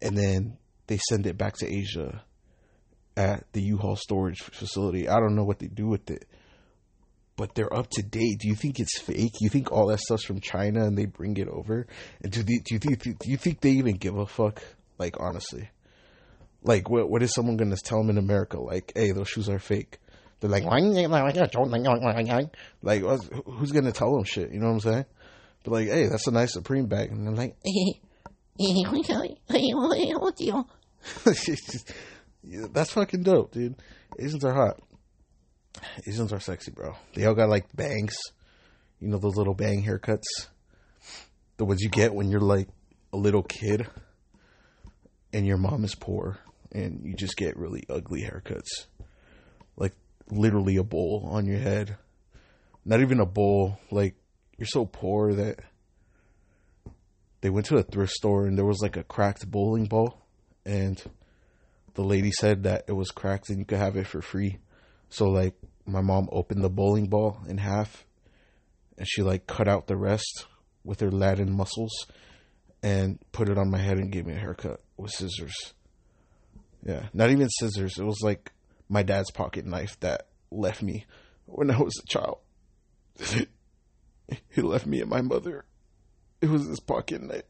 and 0.00 0.16
then 0.16 0.56
they 0.86 0.98
send 1.08 1.26
it 1.26 1.36
back 1.36 1.56
to 1.58 1.66
Asia 1.66 2.22
at 3.16 3.44
the 3.52 3.62
U-Haul 3.62 3.96
storage 3.96 4.40
facility. 4.40 5.08
I 5.08 5.16
don't 5.16 5.34
know 5.34 5.44
what 5.44 5.58
they 5.58 5.66
do 5.66 5.86
with 5.86 6.10
it, 6.10 6.26
but 7.36 7.54
they're 7.54 7.72
up 7.74 7.90
to 7.90 8.02
date. 8.02 8.38
Do 8.40 8.48
you 8.48 8.54
think 8.54 8.78
it's 8.78 8.98
fake? 8.98 9.34
You 9.40 9.48
think 9.48 9.72
all 9.72 9.88
that 9.88 10.00
stuff's 10.00 10.24
from 10.24 10.40
China 10.40 10.84
and 10.84 10.96
they 10.96 11.06
bring 11.06 11.36
it 11.36 11.48
over? 11.48 11.86
And 12.22 12.32
do, 12.32 12.42
they, 12.42 12.58
do 12.64 12.74
you 12.74 12.78
think 12.78 13.02
do 13.02 13.30
you 13.30 13.36
think 13.36 13.60
they 13.60 13.72
even 13.72 13.96
give 13.96 14.16
a 14.16 14.26
fuck? 14.26 14.62
Like 14.98 15.16
honestly, 15.20 15.68
like 16.62 16.88
what 16.88 17.08
what 17.08 17.22
is 17.22 17.32
someone 17.34 17.56
gonna 17.56 17.76
tell 17.76 17.98
them 17.98 18.10
in 18.10 18.18
America? 18.18 18.60
Like, 18.60 18.92
hey, 18.94 19.12
those 19.12 19.28
shoes 19.28 19.48
are 19.48 19.58
fake. 19.58 19.98
They're 20.40 20.50
like, 20.50 20.64
like 22.82 23.02
who's 23.46 23.72
gonna 23.72 23.92
tell 23.92 24.14
them 24.14 24.24
shit? 24.24 24.52
You 24.52 24.60
know 24.60 24.66
what 24.66 24.74
I'm 24.74 24.80
saying? 24.80 25.04
But 25.64 25.72
like, 25.72 25.88
hey, 25.88 26.06
that's 26.06 26.26
a 26.26 26.30
nice 26.30 26.52
Supreme 26.52 26.86
bag, 26.86 27.10
and 27.10 27.26
they're 27.26 27.34
like, 27.34 27.56
That's 32.72 32.92
fucking 32.92 33.22
dope, 33.22 33.52
dude. 33.52 33.76
Asians 34.18 34.44
are 34.44 34.54
hot. 34.54 34.80
Asians 36.06 36.32
are 36.32 36.40
sexy, 36.40 36.70
bro. 36.70 36.94
They 37.14 37.24
all 37.24 37.34
got 37.34 37.48
like 37.48 37.66
bangs. 37.74 38.16
You 39.00 39.08
know 39.08 39.18
those 39.18 39.36
little 39.36 39.54
bang 39.54 39.84
haircuts? 39.84 40.48
The 41.56 41.64
ones 41.64 41.82
you 41.82 41.88
get 41.88 42.14
when 42.14 42.30
you're 42.30 42.40
like 42.40 42.68
a 43.12 43.16
little 43.16 43.42
kid 43.42 43.86
and 45.32 45.46
your 45.46 45.56
mom 45.56 45.84
is 45.84 45.94
poor 45.94 46.38
and 46.72 47.04
you 47.04 47.14
just 47.14 47.36
get 47.36 47.56
really 47.56 47.84
ugly 47.88 48.22
haircuts. 48.22 48.86
Like 49.76 49.94
literally 50.30 50.76
a 50.76 50.84
bowl 50.84 51.28
on 51.30 51.46
your 51.46 51.58
head. 51.58 51.96
Not 52.84 53.00
even 53.00 53.20
a 53.20 53.26
bowl. 53.26 53.78
Like 53.90 54.14
you're 54.56 54.66
so 54.66 54.84
poor 54.84 55.34
that 55.34 55.60
they 57.40 57.50
went 57.50 57.66
to 57.66 57.76
a 57.76 57.82
thrift 57.82 58.12
store 58.12 58.46
and 58.46 58.58
there 58.58 58.64
was 58.64 58.80
like 58.82 58.96
a 58.96 59.04
cracked 59.04 59.48
bowling 59.50 59.86
ball 59.86 60.26
and 60.66 61.02
the 61.94 62.02
lady 62.02 62.30
said 62.32 62.64
that 62.64 62.84
it 62.88 62.92
was 62.92 63.10
cracked 63.10 63.48
and 63.48 63.58
you 63.58 63.64
could 63.64 63.78
have 63.78 63.96
it 63.96 64.06
for 64.06 64.20
free. 64.20 64.58
So 65.08 65.26
like 65.26 65.54
my 65.86 66.00
mom 66.00 66.28
opened 66.30 66.62
the 66.62 66.70
bowling 66.70 67.08
ball 67.08 67.40
in 67.48 67.58
half 67.58 68.04
and 68.96 69.06
she 69.08 69.22
like 69.22 69.46
cut 69.46 69.68
out 69.68 69.86
the 69.86 69.96
rest 69.96 70.46
with 70.84 71.00
her 71.00 71.10
Latin 71.10 71.52
muscles 71.52 72.06
and 72.82 73.18
put 73.32 73.48
it 73.48 73.58
on 73.58 73.70
my 73.70 73.78
head 73.78 73.98
and 73.98 74.12
gave 74.12 74.26
me 74.26 74.34
a 74.34 74.38
haircut 74.38 74.80
with 74.96 75.10
scissors. 75.10 75.74
Yeah, 76.88 77.08
not 77.12 77.30
even 77.30 77.50
scissors. 77.50 77.98
It 77.98 78.04
was 78.04 78.20
like 78.22 78.52
my 78.88 79.02
dad's 79.02 79.30
pocket 79.30 79.66
knife 79.66 80.00
that 80.00 80.28
left 80.50 80.82
me 80.82 81.04
when 81.44 81.70
I 81.70 81.78
was 81.78 81.92
a 82.02 82.06
child. 82.06 82.38
he 84.50 84.62
left 84.62 84.86
me 84.86 85.00
and 85.02 85.10
my 85.10 85.20
mother 85.20 85.64
it 86.40 86.48
was 86.48 86.66
his 86.66 86.80
pocket 86.80 87.22
knife. 87.22 87.42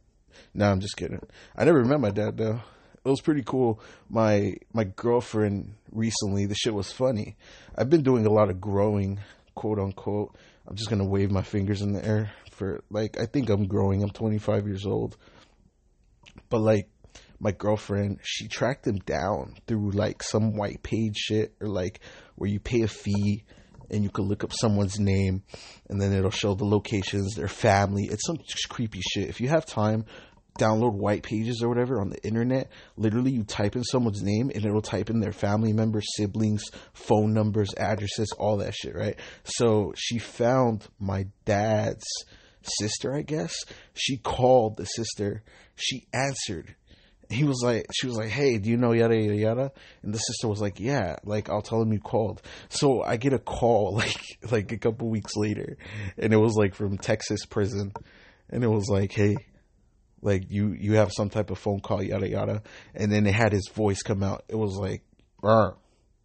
No, 0.55 0.71
I'm 0.71 0.81
just 0.81 0.97
kidding. 0.97 1.21
I 1.57 1.65
never 1.65 1.85
met 1.85 2.01
my 2.01 2.11
dad 2.11 2.37
though. 2.37 2.61
It 3.05 3.09
was 3.09 3.21
pretty 3.21 3.43
cool. 3.43 3.81
My 4.09 4.57
my 4.73 4.85
girlfriend 4.85 5.75
recently, 5.93 6.47
the 6.47 6.55
shit 6.55 6.75
was 6.75 6.93
funny. 6.93 7.37
I've 7.77 7.91
been 7.91 8.03
doing 8.03 8.27
a 8.27 8.33
lot 8.33 8.51
of 8.51 8.61
growing, 8.61 9.21
quote 9.55 9.79
unquote. 9.79 10.37
I'm 10.67 10.77
just 10.77 10.91
gonna 10.91 11.07
wave 11.07 11.31
my 11.31 11.43
fingers 11.43 11.83
in 11.83 11.93
the 11.93 12.05
air 12.05 12.33
for 12.51 12.83
like 12.91 13.21
I 13.21 13.27
think 13.27 13.51
I'm 13.51 13.67
growing. 13.67 14.03
I'm 14.03 14.11
25 14.11 14.67
years 14.67 14.85
old, 14.85 15.17
but 16.49 16.61
like 16.61 16.89
my 17.41 17.53
girlfriend, 17.53 18.19
she 18.23 18.49
tracked 18.49 18.87
him 18.87 18.99
down 18.99 19.55
through 19.67 19.93
like 19.93 20.23
some 20.23 20.57
white 20.57 20.83
page 20.83 21.17
shit 21.17 21.55
or 21.61 21.69
like 21.69 22.01
where 22.35 22.51
you 22.51 22.59
pay 22.59 22.83
a 22.83 22.89
fee 22.89 23.45
and 23.91 24.03
you 24.03 24.11
can 24.11 24.25
look 24.25 24.45
up 24.45 24.53
someone's 24.53 24.99
name 24.99 25.43
and 25.89 26.01
then 26.01 26.13
it'll 26.13 26.31
show 26.31 26.55
the 26.55 26.65
locations, 26.65 27.35
their 27.35 27.49
family. 27.49 28.05
It's 28.05 28.27
some 28.27 28.39
creepy 28.69 29.01
shit. 29.01 29.29
If 29.29 29.41
you 29.41 29.49
have 29.49 29.65
time, 29.65 30.05
download 30.59 30.95
white 30.95 31.23
pages 31.23 31.63
or 31.63 31.69
whatever 31.69 32.01
on 32.01 32.11
the 32.11 32.23
internet. 32.25 32.71
Literally, 32.97 33.31
you 33.31 33.45
type 33.45 33.77
in 33.77 33.85
someone's 33.85 34.23
name 34.23 34.51
and 34.55 34.65
it'll 34.67 34.83
type 34.83 35.09
in 35.09 35.21
their 35.21 35.33
family 35.33 35.73
members, 35.73 36.05
siblings, 36.17 36.65
phone 36.93 37.33
numbers, 37.33 37.73
addresses, 37.75 38.33
all 38.37 38.59
that 38.59 38.75
shit, 38.75 38.95
right? 38.95 39.19
So 39.45 39.95
she 39.97 40.19
found 40.19 40.87
my 40.99 41.27
dad's 41.45 42.05
sister, 42.63 43.15
I 43.15 43.23
guess. 43.23 43.55
She 43.95 44.19
called 44.19 44.77
the 44.77 44.85
sister. 44.85 45.43
She 45.77 46.09
answered 46.13 46.75
he 47.31 47.45
was 47.45 47.61
like, 47.63 47.87
she 47.93 48.07
was 48.07 48.17
like, 48.17 48.29
hey, 48.29 48.59
do 48.59 48.71
you 48.71 48.77
know 48.77 48.93
yada 48.93 49.17
yada 49.17 49.37
yada? 49.37 49.73
And 50.03 50.15
the 50.15 50.19
sister 50.19 50.49
was 50.49 50.61
like, 50.61 50.81
yeah, 50.81 51.17
like 51.25 51.51
I'll 51.51 51.63
tell 51.63 51.83
him 51.83 51.93
you 51.93 52.01
called. 52.01 52.43
So 52.69 53.03
I 53.03 53.17
get 53.17 53.33
a 53.33 53.39
call 53.39 53.95
like 53.97 54.39
like 54.51 54.73
a 54.73 54.79
couple 54.79 55.09
weeks 55.11 55.37
later, 55.37 55.77
and 56.17 56.33
it 56.33 56.39
was 56.39 56.55
like 56.55 56.75
from 56.75 56.99
Texas 56.99 57.45
prison, 57.45 57.93
and 58.51 58.65
it 58.65 58.69
was 58.69 58.89
like, 58.89 59.13
hey, 59.13 59.37
like 60.23 60.51
you 60.51 60.73
you 60.73 60.95
have 60.95 61.13
some 61.13 61.29
type 61.31 61.51
of 61.51 61.59
phone 61.59 61.81
call 61.81 62.03
yada 62.03 62.29
yada, 62.29 62.63
and 62.95 63.13
then 63.13 63.27
it 63.27 63.35
had 63.35 63.53
his 63.53 63.69
voice 63.69 64.03
come 64.03 64.23
out. 64.23 64.45
It 64.49 64.57
was 64.57 64.77
like, 64.77 65.03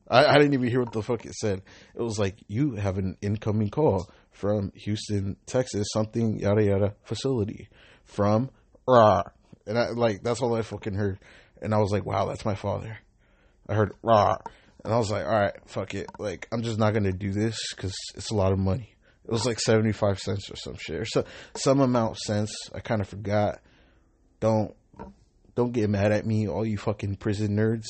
I, 0.10 0.26
I 0.26 0.38
didn't 0.38 0.54
even 0.54 0.70
hear 0.70 0.82
what 0.82 0.94
the 0.94 1.02
fuck 1.02 1.26
it 1.26 1.34
said. 1.34 1.62
It 1.96 2.02
was 2.02 2.20
like 2.20 2.36
you 2.48 2.76
have 2.76 2.98
an 2.98 3.18
incoming 3.22 3.70
call 3.70 4.10
from 4.32 4.72
Houston, 4.76 5.38
Texas, 5.46 5.88
something 5.92 6.40
yada 6.40 6.64
yada 6.64 6.96
facility 7.04 7.70
from. 8.06 8.50
And 9.66 9.78
I 9.78 9.90
like 9.90 10.24
that's 10.24 10.42
all 10.42 10.56
I 10.56 10.62
fucking 10.62 10.94
heard. 10.94 11.20
And 11.62 11.74
I 11.74 11.78
was 11.78 11.92
like, 11.92 12.06
wow, 12.06 12.26
that's 12.26 12.46
my 12.46 12.56
father. 12.56 12.98
I 13.68 13.74
heard 13.74 13.94
rah, 14.02 14.38
and 14.84 14.94
I 14.94 14.98
was 14.98 15.10
like, 15.10 15.26
all 15.26 15.32
right, 15.32 15.56
fuck 15.66 15.94
it. 15.94 16.08
Like 16.20 16.48
I'm 16.52 16.64
just 16.64 16.80
not 16.80 16.94
gonna 16.94 17.14
do 17.14 17.32
this 17.32 17.58
because 17.76 17.96
it's 18.16 18.32
a 18.32 18.36
lot 18.36 18.52
of 18.52 18.60
money. 18.60 18.96
It 19.26 19.32
was 19.32 19.46
like 19.46 19.60
seventy 19.60 19.94
five 19.94 20.20
cents 20.20 20.52
or 20.52 20.58
some 20.58 20.76
shit 20.78 21.00
or 21.00 21.06
so, 21.06 21.24
some 21.56 21.80
amount 21.80 22.12
of 22.12 22.18
cents. 22.18 22.70
I 22.74 22.80
kind 22.80 23.02
of 23.02 23.08
forgot. 23.08 23.62
Don't 24.40 24.76
don't 25.56 25.72
get 25.72 25.90
mad 25.90 26.12
at 26.12 26.26
me, 26.26 26.48
all 26.48 26.66
you 26.66 26.78
fucking 26.78 27.16
prison 27.16 27.56
nerds. 27.56 27.86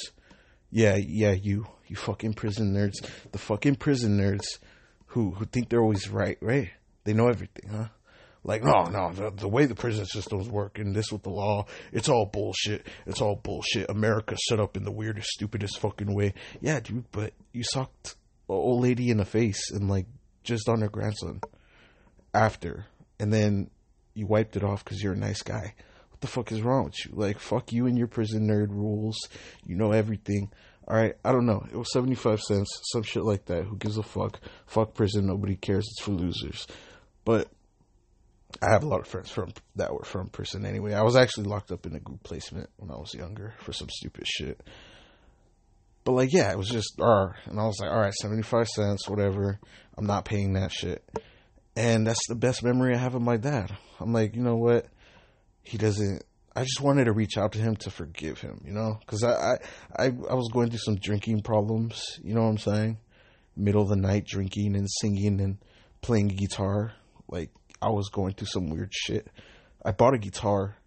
Yeah, 0.70 0.96
yeah, 0.96 1.32
you 1.32 1.66
you 1.88 1.96
fucking 1.96 2.34
prison 2.34 2.74
nerds. 2.74 3.04
The 3.32 3.40
fucking 3.40 3.76
prison 3.76 4.20
nerds 4.20 4.60
who 5.08 5.32
who 5.32 5.46
think 5.46 5.70
they're 5.70 5.82
always 5.82 6.10
right, 6.10 6.38
right? 6.42 6.70
They 7.04 7.14
know 7.14 7.28
everything, 7.28 7.70
huh? 7.72 7.88
Like, 8.44 8.64
no, 8.64 8.84
no, 8.84 9.14
the, 9.14 9.32
the 9.32 9.48
way 9.48 9.66
the 9.66 9.76
prison 9.76 10.06
systems 10.06 10.50
work 10.50 10.78
and 10.78 10.94
this 10.94 11.12
with 11.12 11.24
the 11.24 11.30
law, 11.30 11.66
it's 11.92 12.10
all 12.10 12.26
bullshit. 12.26 12.86
It's 13.06 13.22
all 13.22 13.36
bullshit. 13.36 13.90
America's 13.90 14.40
set 14.50 14.60
up 14.60 14.76
in 14.76 14.84
the 14.84 14.92
weirdest, 14.92 15.30
stupidest 15.30 15.80
fucking 15.80 16.14
way. 16.14 16.34
Yeah, 16.60 16.82
dude, 16.82 17.10
but 17.12 17.34
you 17.54 17.64
sucked 17.64 18.16
an 18.50 18.56
old 18.56 18.84
lady 18.84 19.10
in 19.10 19.18
the 19.18 19.26
face 19.26 19.72
and 19.72 19.90
like 19.90 20.08
just 20.44 20.68
on 20.68 20.82
her 20.82 20.90
grandson 20.90 21.40
after, 22.34 22.86
and 23.20 23.32
then 23.32 23.70
you 24.14 24.28
wiped 24.28 24.58
it 24.58 24.64
off 24.64 24.84
because 24.84 25.02
you're 25.02 25.14
a 25.14 25.18
nice 25.18 25.42
guy. 25.42 25.74
What 26.10 26.22
the 26.22 26.28
fuck 26.28 26.52
is 26.52 26.62
wrong 26.62 26.86
with 26.86 27.06
you? 27.06 27.12
Like, 27.14 27.40
fuck 27.40 27.72
you 27.72 27.88
and 27.88 27.98
your 27.98 28.08
prison 28.08 28.48
nerd 28.48 28.72
rules. 28.72 29.18
You 29.66 29.76
know 29.76 29.92
everything. 29.92 30.52
All 30.86 30.98
right, 30.98 31.16
I 31.24 31.32
don't 31.32 31.46
know. 31.46 31.66
It 31.72 31.78
was 31.78 31.94
75 31.94 32.42
cents, 32.42 32.82
some 32.92 33.04
shit 33.04 33.24
like 33.24 33.46
that. 33.46 33.64
Who 33.64 33.78
gives 33.78 33.98
a 33.98 34.04
fuck? 34.04 34.42
Fuck 34.66 34.94
prison. 34.94 35.28
Nobody 35.28 35.56
cares. 35.56 35.88
It's 35.90 36.02
for 36.02 36.12
losers. 36.12 36.68
But 37.24 37.50
I 38.62 38.72
have 38.72 38.84
a 38.84 38.88
lot 38.88 39.02
of 39.02 39.08
friends 39.08 39.30
from 39.30 39.52
that 39.76 39.94
were 39.94 40.04
from 40.04 40.28
prison 40.28 40.66
anyway. 40.66 40.94
I 40.94 41.04
was 41.04 41.16
actually 41.16 41.46
locked 41.46 41.72
up 41.72 41.86
in 41.86 41.96
a 41.96 42.00
group 42.00 42.24
placement 42.24 42.70
when 42.78 42.92
I 42.92 42.96
was 42.96 43.14
younger 43.14 43.54
for 43.60 43.74
some 43.74 43.90
stupid 43.90 44.28
shit. 44.28 44.62
But 46.04 46.14
like, 46.14 46.34
yeah, 46.34 46.52
it 46.52 46.58
was 46.58 46.70
just 46.70 47.00
uh, 47.00 47.28
and 47.46 47.60
I 47.60 47.66
was 47.66 47.80
like, 47.80 47.90
all 47.90 48.00
right, 48.00 48.14
seventy 48.14 48.44
five 48.44 48.68
cents, 48.68 49.10
whatever. 49.10 49.60
I'm 49.98 50.06
not 50.06 50.26
paying 50.26 50.54
that 50.54 50.72
shit. 50.72 51.04
And 51.76 52.06
that's 52.06 52.28
the 52.28 52.36
best 52.36 52.64
memory 52.64 52.94
I 52.94 53.00
have 53.00 53.16
of 53.16 53.22
my 53.22 53.38
dad. 53.38 53.76
I'm 54.00 54.14
like, 54.14 54.36
you 54.36 54.44
know 54.44 54.58
what? 54.58 54.86
He 55.64 55.78
doesn't. 55.78 56.24
I 56.56 56.64
just 56.64 56.82
wanted 56.82 57.06
to 57.06 57.14
reach 57.14 57.38
out 57.38 57.54
to 57.54 57.60
him 57.60 57.76
to 57.78 57.90
forgive 57.90 58.40
him, 58.40 58.62
you 58.64 58.74
know, 58.74 59.00
because 59.00 59.24
I, 59.24 59.32
I 59.32 59.58
I 59.98 60.06
I 60.06 60.36
was 60.36 60.52
going 60.54 60.70
through 60.70 60.80
some 60.80 60.98
drinking 60.98 61.42
problems. 61.42 62.20
You 62.24 62.36
know 62.36 62.42
what 62.42 62.50
I'm 62.50 62.58
saying? 62.58 62.98
Middle 63.56 63.84
of 63.84 63.90
the 63.90 63.96
night, 63.96 64.26
drinking 64.26 64.76
and 64.76 64.88
singing 64.90 65.40
and 65.40 65.58
playing 66.02 66.28
guitar, 66.28 66.94
like 67.28 67.50
I 67.84 67.90
was 67.90 68.10
going 68.10 68.34
through 68.34 68.48
some 68.48 68.70
weird 68.70 68.94
shit. 68.94 69.28
I 69.84 69.92
bought 69.92 70.14
a 70.14 70.18
guitar 70.18 70.78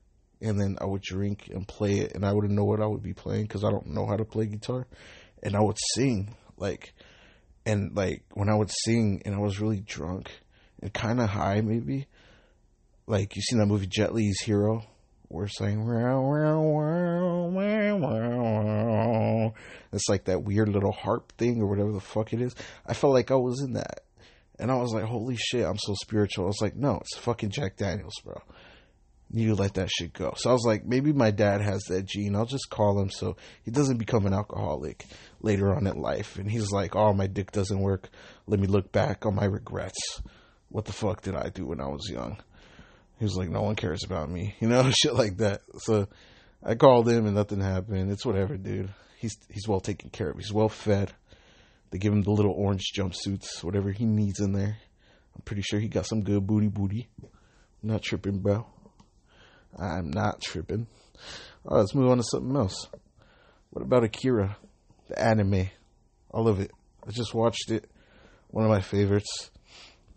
and 0.40 0.58
then 0.58 0.78
I 0.80 0.86
would 0.86 1.02
drink 1.02 1.48
and 1.52 1.68
play 1.68 1.98
it 1.98 2.14
and 2.14 2.24
I 2.24 2.32
wouldn't 2.32 2.54
know 2.54 2.64
what 2.64 2.80
I 2.80 2.86
would 2.86 3.02
be 3.02 3.12
playing 3.12 3.42
because 3.42 3.64
I 3.64 3.70
don't 3.70 3.88
know 3.88 4.06
how 4.06 4.16
to 4.16 4.24
play 4.24 4.46
guitar. 4.46 4.86
And 5.42 5.54
I 5.54 5.60
would 5.60 5.76
sing 5.94 6.34
like, 6.56 6.94
and 7.66 7.94
like 7.94 8.24
when 8.32 8.48
I 8.48 8.54
would 8.54 8.70
sing 8.70 9.20
and 9.26 9.34
I 9.34 9.38
was 9.38 9.60
really 9.60 9.80
drunk 9.80 10.30
and 10.80 10.92
kind 10.92 11.20
of 11.20 11.28
high 11.28 11.60
maybe, 11.60 12.06
like 13.06 13.36
you 13.36 13.42
seen 13.42 13.58
that 13.58 13.66
movie 13.66 13.86
Jet 13.86 14.14
Li's 14.14 14.40
Hero? 14.40 14.82
We're 15.28 15.48
saying, 15.48 15.84
it's 19.92 20.08
like 20.08 20.24
that 20.24 20.44
weird 20.44 20.68
little 20.68 20.92
harp 20.92 21.32
thing 21.36 21.60
or 21.60 21.66
whatever 21.66 21.92
the 21.92 22.00
fuck 22.00 22.32
it 22.32 22.40
is. 22.40 22.54
I 22.86 22.94
felt 22.94 23.12
like 23.12 23.30
I 23.30 23.34
was 23.34 23.60
in 23.60 23.72
that. 23.72 24.04
And 24.58 24.70
I 24.70 24.76
was 24.76 24.92
like, 24.92 25.04
holy 25.04 25.36
shit, 25.36 25.64
I'm 25.64 25.78
so 25.78 25.94
spiritual. 26.02 26.44
I 26.44 26.48
was 26.48 26.62
like, 26.62 26.76
no, 26.76 26.96
it's 26.96 27.16
fucking 27.18 27.50
Jack 27.50 27.76
Daniels, 27.76 28.14
bro. 28.24 28.40
You 29.30 29.54
let 29.54 29.74
that 29.74 29.90
shit 29.90 30.12
go. 30.12 30.34
So 30.36 30.50
I 30.50 30.52
was 30.52 30.64
like, 30.64 30.86
maybe 30.86 31.12
my 31.12 31.30
dad 31.30 31.60
has 31.60 31.82
that 31.88 32.06
gene. 32.06 32.36
I'll 32.36 32.46
just 32.46 32.70
call 32.70 33.00
him 33.00 33.10
so 33.10 33.36
he 33.64 33.70
doesn't 33.70 33.98
become 33.98 34.24
an 34.24 34.32
alcoholic 34.32 35.04
later 35.40 35.74
on 35.74 35.86
in 35.86 36.00
life. 36.00 36.36
And 36.36 36.50
he's 36.50 36.70
like, 36.70 36.94
oh, 36.94 37.12
my 37.12 37.26
dick 37.26 37.50
doesn't 37.50 37.80
work. 37.80 38.08
Let 38.46 38.60
me 38.60 38.68
look 38.68 38.92
back 38.92 39.26
on 39.26 39.34
my 39.34 39.44
regrets. 39.44 40.22
What 40.68 40.84
the 40.84 40.92
fuck 40.92 41.22
did 41.22 41.34
I 41.34 41.48
do 41.48 41.66
when 41.66 41.80
I 41.80 41.88
was 41.88 42.08
young? 42.08 42.38
He 43.18 43.24
was 43.24 43.36
like, 43.36 43.48
no 43.48 43.62
one 43.62 43.76
cares 43.76 44.04
about 44.04 44.30
me. 44.30 44.54
You 44.60 44.68
know, 44.68 44.90
shit 44.90 45.14
like 45.14 45.38
that. 45.38 45.62
So 45.78 46.06
I 46.62 46.76
called 46.76 47.08
him 47.08 47.26
and 47.26 47.34
nothing 47.34 47.60
happened. 47.60 48.10
It's 48.12 48.26
whatever, 48.26 48.56
dude. 48.56 48.90
He's, 49.18 49.36
he's 49.50 49.66
well 49.66 49.80
taken 49.80 50.10
care 50.10 50.30
of. 50.30 50.36
He's 50.36 50.52
well 50.52 50.68
fed. 50.68 51.12
They 51.90 51.98
give 51.98 52.12
him 52.12 52.22
the 52.22 52.30
little 52.30 52.52
orange 52.52 52.92
jumpsuits, 52.96 53.62
whatever 53.62 53.90
he 53.92 54.04
needs 54.04 54.40
in 54.40 54.52
there. 54.52 54.78
I'm 55.34 55.42
pretty 55.44 55.62
sure 55.62 55.78
he 55.78 55.88
got 55.88 56.06
some 56.06 56.22
good 56.22 56.46
booty 56.46 56.68
booty. 56.68 57.08
I'm 57.22 57.90
not 57.90 58.02
tripping, 58.02 58.40
bro. 58.40 58.66
I'm 59.78 60.10
not 60.10 60.40
tripping. 60.40 60.86
All 61.64 61.76
right, 61.76 61.80
let's 61.80 61.94
move 61.94 62.10
on 62.10 62.18
to 62.18 62.24
something 62.24 62.56
else. 62.56 62.88
What 63.70 63.82
about 63.82 64.04
Akira, 64.04 64.56
the 65.08 65.22
anime? 65.22 65.68
I 66.32 66.40
love 66.40 66.60
it. 66.60 66.70
I 67.06 67.10
just 67.10 67.34
watched 67.34 67.70
it. 67.70 67.88
One 68.48 68.64
of 68.64 68.70
my 68.70 68.80
favorites. 68.80 69.50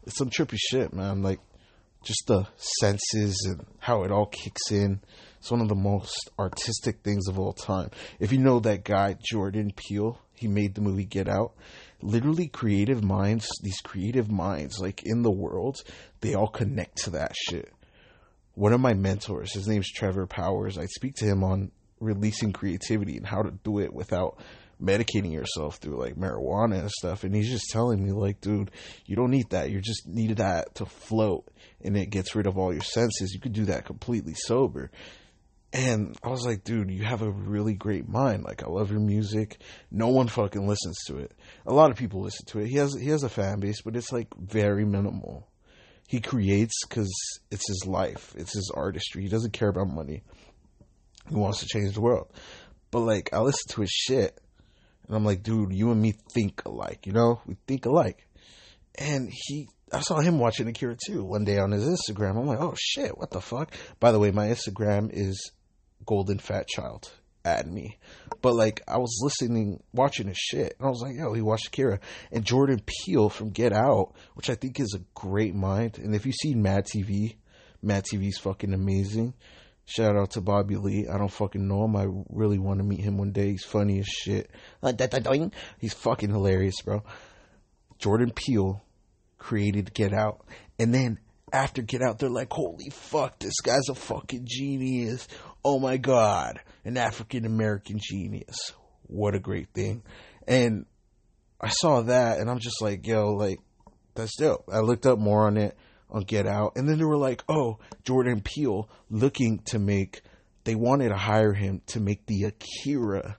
It's 0.06 0.18
some 0.18 0.30
trippy 0.30 0.58
shit, 0.58 0.94
man. 0.94 1.22
Like, 1.22 1.40
just 2.04 2.24
the 2.28 2.48
senses 2.56 3.46
and 3.50 3.66
how 3.80 4.04
it 4.04 4.12
all 4.12 4.26
kicks 4.26 4.72
in. 4.72 5.02
It's 5.40 5.52
one 5.52 5.62
of 5.62 5.70
the 5.70 5.76
most 5.76 6.30
artistic 6.38 7.02
things 7.02 7.28
of 7.28 7.40
all 7.40 7.54
time. 7.54 7.90
If 8.20 8.32
you 8.32 8.40
know 8.40 8.60
that 8.60 8.84
guy, 8.84 9.18
Jordan 9.22 9.72
Peele, 9.76 10.20
he 10.34 10.48
made 10.48 10.76
the 10.76 10.82
movie 10.82 11.06
Get 11.06 11.28
Out. 11.28 11.54
Literally, 12.02 12.48
creative 12.48 13.04
minds, 13.04 13.48
these 13.62 13.80
creative 13.82 14.30
minds, 14.30 14.80
like 14.80 15.04
in 15.04 15.22
the 15.22 15.32
world, 15.32 15.78
they 16.22 16.34
all 16.34 16.48
connect 16.48 16.98
to 17.04 17.10
that 17.12 17.34
shit. 17.36 17.74
One 18.54 18.74
of 18.74 18.82
my 18.82 18.94
mentors, 18.94 19.54
his 19.54 19.68
name's 19.68 19.92
Trevor 19.92 20.28
Powers. 20.28 20.78
I 20.78 20.86
speak 20.86 21.16
to 21.16 21.26
him 21.26 21.44
on 21.44 21.72
releasing 22.00 22.54
creativity 22.54 23.18
and 23.18 23.26
how 23.26 23.42
to 23.42 23.52
do 23.52 23.80
it 23.80 23.94
without 23.94 24.38
medicating 24.82 25.34
yourself 25.34 25.78
through 25.78 26.00
like 26.00 26.16
marijuana 26.16 26.80
and 26.80 26.92
stuff. 26.92 27.24
And 27.24 27.36
he's 27.36 27.50
just 27.50 27.70
telling 27.70 28.04
me, 28.04 28.12
like, 28.12 28.42
dude, 28.42 28.72
you 29.06 29.16
don't 29.16 29.32
need 29.32 29.50
that. 29.50 29.72
You 29.72 29.82
just 29.82 30.08
need 30.08 30.38
that 30.38 30.76
to 30.76 30.86
float 30.86 31.50
and 31.82 31.98
it 31.98 32.10
gets 32.10 32.36
rid 32.36 32.48
of 32.48 32.58
all 32.58 32.74
your 32.74 32.82
senses. 32.82 33.34
You 33.34 33.40
could 33.40 33.54
do 33.54 33.66
that 33.66 33.86
completely 33.86 34.34
sober. 34.36 34.92
And 35.72 36.18
I 36.24 36.30
was 36.30 36.46
like, 36.46 36.64
dude, 36.64 36.90
you 36.90 37.04
have 37.04 37.22
a 37.22 37.30
really 37.30 37.76
great 37.76 38.10
mind. 38.10 38.44
Like, 38.44 38.64
I 38.64 38.68
love 38.68 38.90
your 38.90 39.02
music. 39.02 39.60
No 39.92 40.08
one 40.08 40.28
fucking 40.28 40.68
listens 40.68 40.98
to 41.06 41.18
it. 41.18 41.32
A 41.68 41.74
lot 41.74 41.92
of 41.92 41.98
people 41.98 42.22
listen 42.22 42.46
to 42.48 42.60
it. 42.60 42.68
He 42.68 42.78
has 42.78 42.96
he 43.00 43.10
has 43.10 43.22
a 43.24 43.30
fan 43.30 43.60
base, 43.60 43.82
but 43.82 43.96
it's 43.96 44.12
like 44.12 44.28
very 44.36 44.84
minimal. 44.84 45.48
He 46.08 46.22
creates 46.22 46.74
because 46.88 47.14
it's 47.52 47.68
his 47.68 47.86
life. 47.86 48.34
It's 48.36 48.54
his 48.54 48.72
artistry. 48.74 49.22
He 49.22 49.30
doesn't 49.30 49.54
care 49.54 49.70
about 49.70 49.90
money. 49.90 50.24
He 51.30 51.36
wants 51.36 51.60
to 51.60 51.68
change 51.68 51.94
the 51.94 52.02
world. 52.02 52.34
But 52.90 53.02
like, 53.02 53.30
I 53.32 53.40
listen 53.42 53.70
to 53.70 53.82
his 53.82 53.92
shit, 53.92 54.40
and 55.08 55.16
I'm 55.16 55.24
like, 55.24 55.44
dude, 55.44 55.72
you 55.72 55.92
and 55.92 56.02
me 56.02 56.16
think 56.34 56.64
alike. 56.66 57.06
You 57.06 57.12
know, 57.12 57.42
we 57.46 57.58
think 57.68 57.86
alike. 57.86 58.26
And 58.98 59.30
he 59.32 59.68
I 59.94 60.02
saw 60.02 60.20
him 60.20 60.40
watching 60.40 60.68
Akira 60.68 60.96
too 61.06 61.24
one 61.24 61.46
day 61.46 61.58
on 61.58 61.72
his 61.72 61.88
Instagram. 61.88 62.40
I'm 62.40 62.48
like, 62.48 62.60
oh 62.60 62.76
shit, 62.78 63.18
what 63.18 63.32
the 63.32 63.42
fuck? 63.42 63.74
By 64.00 64.12
the 64.12 64.20
way, 64.20 64.32
my 64.32 64.48
Instagram 64.48 65.10
is 65.12 65.52
golden 66.10 66.40
fat 66.40 66.68
child. 66.68 67.12
at 67.46 67.68
me. 67.68 67.98
But 68.42 68.56
like 68.56 68.82
I 68.88 68.98
was 68.98 69.20
listening, 69.22 69.82
watching 69.94 70.28
his 70.28 70.38
shit, 70.38 70.76
and 70.78 70.88
I 70.88 70.90
was 70.90 71.02
like, 71.02 71.16
yo, 71.16 71.34
he 71.34 71.42
watched 71.42 71.68
Akira 71.68 72.00
and 72.32 72.44
Jordan 72.44 72.82
Peele 72.86 73.30
from 73.30 73.52
Get 73.52 73.74
Out, 73.74 74.14
which 74.34 74.50
I 74.50 74.56
think 74.56 74.80
is 74.80 74.96
a 74.96 75.04
great 75.14 75.54
mind. 75.54 76.00
And 76.00 76.16
if 76.16 76.26
you've 76.26 76.36
seen 76.36 76.62
Mad 76.62 76.86
TV, 76.86 77.36
Mad 77.82 78.06
TV's 78.06 78.40
fucking 78.40 78.74
amazing. 78.74 79.36
Shout 79.86 80.18
out 80.18 80.32
to 80.32 80.42
Bobby 80.42 80.78
Lee. 80.78 81.08
I 81.08 81.18
don't 81.18 81.32
fucking 81.32 81.68
know 81.68 81.86
him. 81.86 81.96
I 81.96 82.08
really 82.30 82.60
want 82.60 82.80
to 82.80 82.86
meet 82.86 83.00
him 83.02 83.18
one 83.18 83.32
day. 83.32 83.52
He's 83.52 83.64
funny 83.64 84.00
as 84.00 84.08
shit. 84.08 84.50
He's 85.80 85.94
fucking 85.94 86.30
hilarious, 86.30 86.82
bro. 86.84 87.04
Jordan 88.00 88.32
Peele 88.32 88.84
created 89.38 89.94
Get 89.94 90.14
Out. 90.14 90.46
And 90.78 90.94
then 90.94 91.20
after 91.54 91.82
Get 91.82 92.02
Out, 92.02 92.20
they're 92.20 92.30
like, 92.30 92.52
holy 92.52 92.90
fuck, 92.90 93.40
this 93.40 93.60
guy's 93.62 93.90
a 93.90 93.96
fucking 93.96 94.46
genius. 94.46 95.28
Oh 95.64 95.80
my 95.80 95.98
god, 95.98 96.60
an 96.86 96.98
African 96.98 97.46
American 97.46 98.00
genius. 98.02 98.74
What 99.08 99.36
a 99.36 99.40
great 99.40 99.70
thing. 99.74 100.04
And 100.48 100.86
I 101.60 101.70
saw 101.70 102.02
that 102.04 102.40
and 102.40 102.50
I'm 102.50 102.60
just 102.60 102.82
like, 102.82 103.06
yo, 103.06 103.34
like, 103.34 103.60
that's 104.16 104.36
dope. 104.38 104.70
I 104.72 104.80
looked 104.80 105.06
up 105.06 105.20
more 105.20 105.48
on 105.48 105.58
it 105.58 105.78
on 106.10 106.24
Get 106.24 106.48
Out. 106.48 106.74
And 106.76 106.88
then 106.88 106.98
they 106.98 107.06
were 107.06 107.18
like, 107.18 107.44
oh, 107.50 107.80
Jordan 108.04 108.42
Peele 108.42 108.90
looking 109.10 109.60
to 109.66 109.80
make, 109.80 110.22
they 110.64 110.76
wanted 110.76 111.10
to 111.10 111.18
hire 111.18 111.54
him 111.54 111.82
to 111.88 112.00
make 112.00 112.26
the 112.26 112.46
Akira 112.46 113.38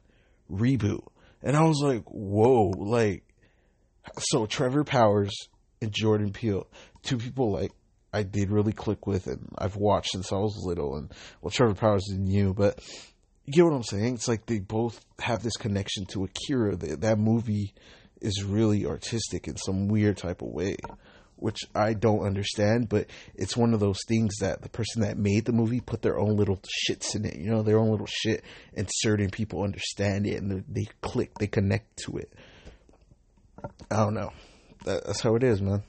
reboot. 0.51 1.07
And 1.43 1.57
I 1.57 1.63
was 1.63 1.81
like, 1.83 2.05
whoa, 2.05 2.73
like, 2.77 3.25
so 4.19 4.47
Trevor 4.47 4.85
Powers 4.85 5.35
and 5.81 5.93
Jordan 5.93 6.33
Peele, 6.33 6.67
two 7.03 7.19
people 7.19 7.53
like 7.53 7.73
I 8.13 8.23
did 8.23 8.51
really 8.51 8.73
click 8.73 9.07
with 9.07 9.27
and 9.27 9.49
I've 9.57 9.77
watched 9.77 10.11
since 10.13 10.33
I 10.33 10.37
was 10.37 10.57
little. 10.65 10.97
And 10.97 11.13
well, 11.41 11.51
Trevor 11.51 11.75
Powers 11.75 12.07
is 12.11 12.19
new, 12.19 12.55
but 12.55 12.81
you 13.45 13.53
get 13.53 13.65
what 13.65 13.75
I'm 13.75 13.83
saying? 13.83 14.15
It's 14.15 14.29
like 14.29 14.47
they 14.47 14.59
both 14.59 15.05
have 15.21 15.43
this 15.43 15.57
connection 15.57 16.07
to 16.07 16.25
Akira. 16.25 16.77
That, 16.77 17.01
that 17.03 17.19
movie 17.19 17.75
is 18.21 18.45
really 18.45 18.87
artistic 18.87 19.49
in 19.49 19.57
some 19.57 19.89
weird 19.89 20.17
type 20.17 20.43
of 20.43 20.49
way 20.49 20.77
which 21.41 21.61
I 21.75 21.95
don't 21.95 22.27
understand, 22.27 22.89
but 22.89 23.07
it's 23.35 23.57
one 23.57 23.75
of 23.75 23.81
those 23.81 23.99
things 24.07 24.37
that 24.41 24.63
the 24.63 24.69
person 24.69 25.03
that 25.03 25.17
made 25.17 25.47
the 25.47 25.53
movie 25.53 25.81
put 25.81 26.03
their 26.03 26.19
own 26.19 26.37
little 26.37 26.61
shits 26.89 27.17
in 27.17 27.25
it, 27.25 27.37
you 27.37 27.51
know, 27.51 27.63
their 27.63 27.79
own 27.79 27.91
little 27.91 28.07
shit, 28.07 28.45
and 28.75 28.89
certain 28.93 29.31
people 29.31 29.63
understand 29.63 30.27
it 30.27 30.41
and 30.41 30.65
they 30.69 30.87
click, 31.01 31.33
they 31.39 31.47
connect 31.47 31.97
to 32.05 32.19
it. 32.19 32.33
I 33.91 33.97
don't 33.97 34.15
know. 34.15 34.31
That's 34.85 35.21
how 35.21 35.35
it 35.35 35.43
is, 35.43 35.61
man. 35.61 35.83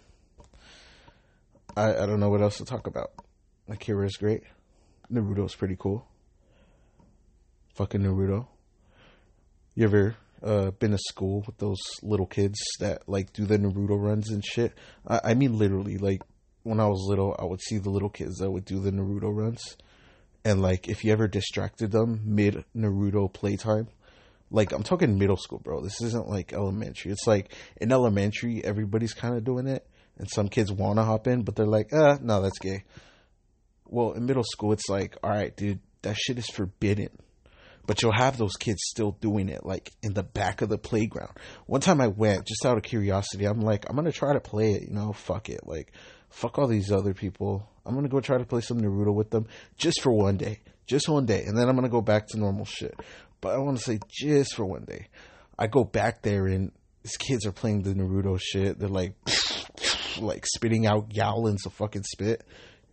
I, 1.76 2.04
I 2.04 2.06
don't 2.06 2.20
know 2.20 2.30
what 2.30 2.42
else 2.42 2.58
to 2.58 2.66
talk 2.66 2.88
about. 2.88 3.12
Akira 3.70 4.06
is 4.06 4.18
great. 4.18 4.44
Naruto's 5.12 5.56
pretty 5.56 5.76
cool. 5.78 6.08
Fucking 7.76 8.02
Naruto. 8.02 8.48
You 9.76 9.86
ever 9.86 10.16
uh, 10.44 10.72
been 10.72 10.92
to 10.92 10.98
school 10.98 11.44
with 11.46 11.58
those 11.58 11.80
little 12.02 12.26
kids 12.26 12.60
that 12.80 13.08
like 13.08 13.32
do 13.34 13.46
the 13.46 13.58
Naruto 13.58 14.02
runs 14.02 14.30
and 14.30 14.44
shit. 14.44 14.74
I, 15.08 15.22
I 15.24 15.34
mean, 15.34 15.58
literally, 15.58 15.98
like 15.98 16.22
when 16.64 16.80
I 16.80 16.88
was 16.88 17.06
little, 17.08 17.36
I 17.40 17.46
would 17.46 17.62
see 17.62 17.78
the 17.78 17.90
little 17.90 18.10
kids 18.10 18.38
that 18.38 18.52
would 18.52 18.66
do 18.66 18.80
the 18.80 18.92
Naruto 18.92 19.34
runs, 19.34 19.78
and 20.44 20.62
like 20.62 20.90
if 20.90 21.04
you 21.04 21.12
ever 21.14 21.28
distracted 21.28 21.92
them 21.92 22.22
mid 22.26 22.66
Naruto 22.76 23.32
playtime, 23.32 23.88
like 24.50 24.72
I'm 24.74 24.84
talking 24.84 25.18
middle 25.18 25.38
school, 25.38 25.60
bro. 25.60 25.82
This 25.82 26.02
isn't 26.02 26.28
like 26.28 26.54
elementary. 26.54 27.12
It's 27.12 27.28
like 27.28 27.54
in 27.78 27.92
elementary, 27.92 28.64
everybody's 28.64 29.14
kind 29.14 29.36
of 29.36 29.46
doing 29.46 29.68
it, 29.68 29.88
and 30.18 30.30
some 30.30 30.48
kids 30.48 30.72
want 30.72 30.98
to 30.98 31.04
hop 31.04 31.28
in, 31.28 31.44
but 31.44 31.56
they're 31.56 31.66
like, 31.66 31.94
uh, 31.94 32.18
no, 32.22 32.42
that's 32.42 32.60
gay. 32.60 32.84
Well, 33.86 34.14
in 34.14 34.26
middle 34.26 34.44
school, 34.44 34.74
it's 34.74 34.90
like, 34.90 35.18
all 35.24 35.32
right, 35.32 35.56
dude, 35.56 35.80
that 36.02 36.16
shit 36.18 36.38
is 36.38 36.48
forbidden 36.48 37.10
but 37.86 38.02
you'll 38.02 38.12
have 38.12 38.38
those 38.38 38.56
kids 38.56 38.80
still 38.84 39.18
doing 39.20 39.50
it 39.50 39.66
like 39.66 39.92
in 40.02 40.14
the 40.14 40.24
back 40.24 40.62
of 40.62 40.70
the 40.70 40.78
playground. 40.78 41.36
One 41.66 41.82
time 41.82 42.02
I 42.02 42.08
went 42.08 42.46
just 42.46 42.66
out 42.66 42.78
of 42.78 42.84
curiosity. 42.84 43.46
I'm 43.46 43.62
like, 43.62 43.86
I'm 43.90 43.96
gonna 43.96 44.12
try 44.12 44.34
to 44.34 44.40
play 44.40 44.74
it. 44.74 44.84
You 44.84 44.94
know, 44.94 45.14
fuck 45.14 45.50
it. 45.50 45.62
Like, 45.66 45.92
fuck 46.30 46.58
all 46.58 46.68
these 46.68 46.92
other 46.92 47.14
people. 47.14 47.68
I'm 47.86 47.96
gonna 47.96 48.10
go 48.10 48.20
try 48.20 48.38
to 48.38 48.46
play 48.46 48.62
some 48.62 48.80
Naruto 48.80 49.14
with 49.14 49.30
them 49.30 49.48
just 49.78 50.02
for 50.02 50.12
one 50.12 50.38
day, 50.38 50.60
just 50.86 51.10
one 51.10 51.26
day, 51.26 51.44
and 51.44 51.58
then 51.58 51.68
I'm 51.68 51.76
gonna 51.76 51.90
go 51.90 52.02
back 52.02 52.28
to 52.28 52.40
normal 52.40 52.66
shit. 52.66 52.96
But 53.42 53.56
I 53.56 53.58
want 53.58 53.78
to 53.78 53.84
say 53.84 54.00
just 54.08 54.56
for 54.56 54.66
one 54.66 54.86
day. 54.86 55.08
I 55.58 55.68
go 55.68 55.84
back 55.84 56.22
there 56.22 56.48
and 56.48 56.72
these 57.04 57.18
kids 57.18 57.46
are 57.46 57.52
playing 57.52 57.82
the 57.82 57.94
Naruto 57.94 58.40
shit. 58.40 58.80
They're 58.80 58.88
like, 58.88 59.16
like 60.22 60.46
spitting 60.46 60.86
out 60.86 61.10
gallons 61.10 61.66
of 61.66 61.74
fucking 61.74 62.04
spit. 62.04 62.44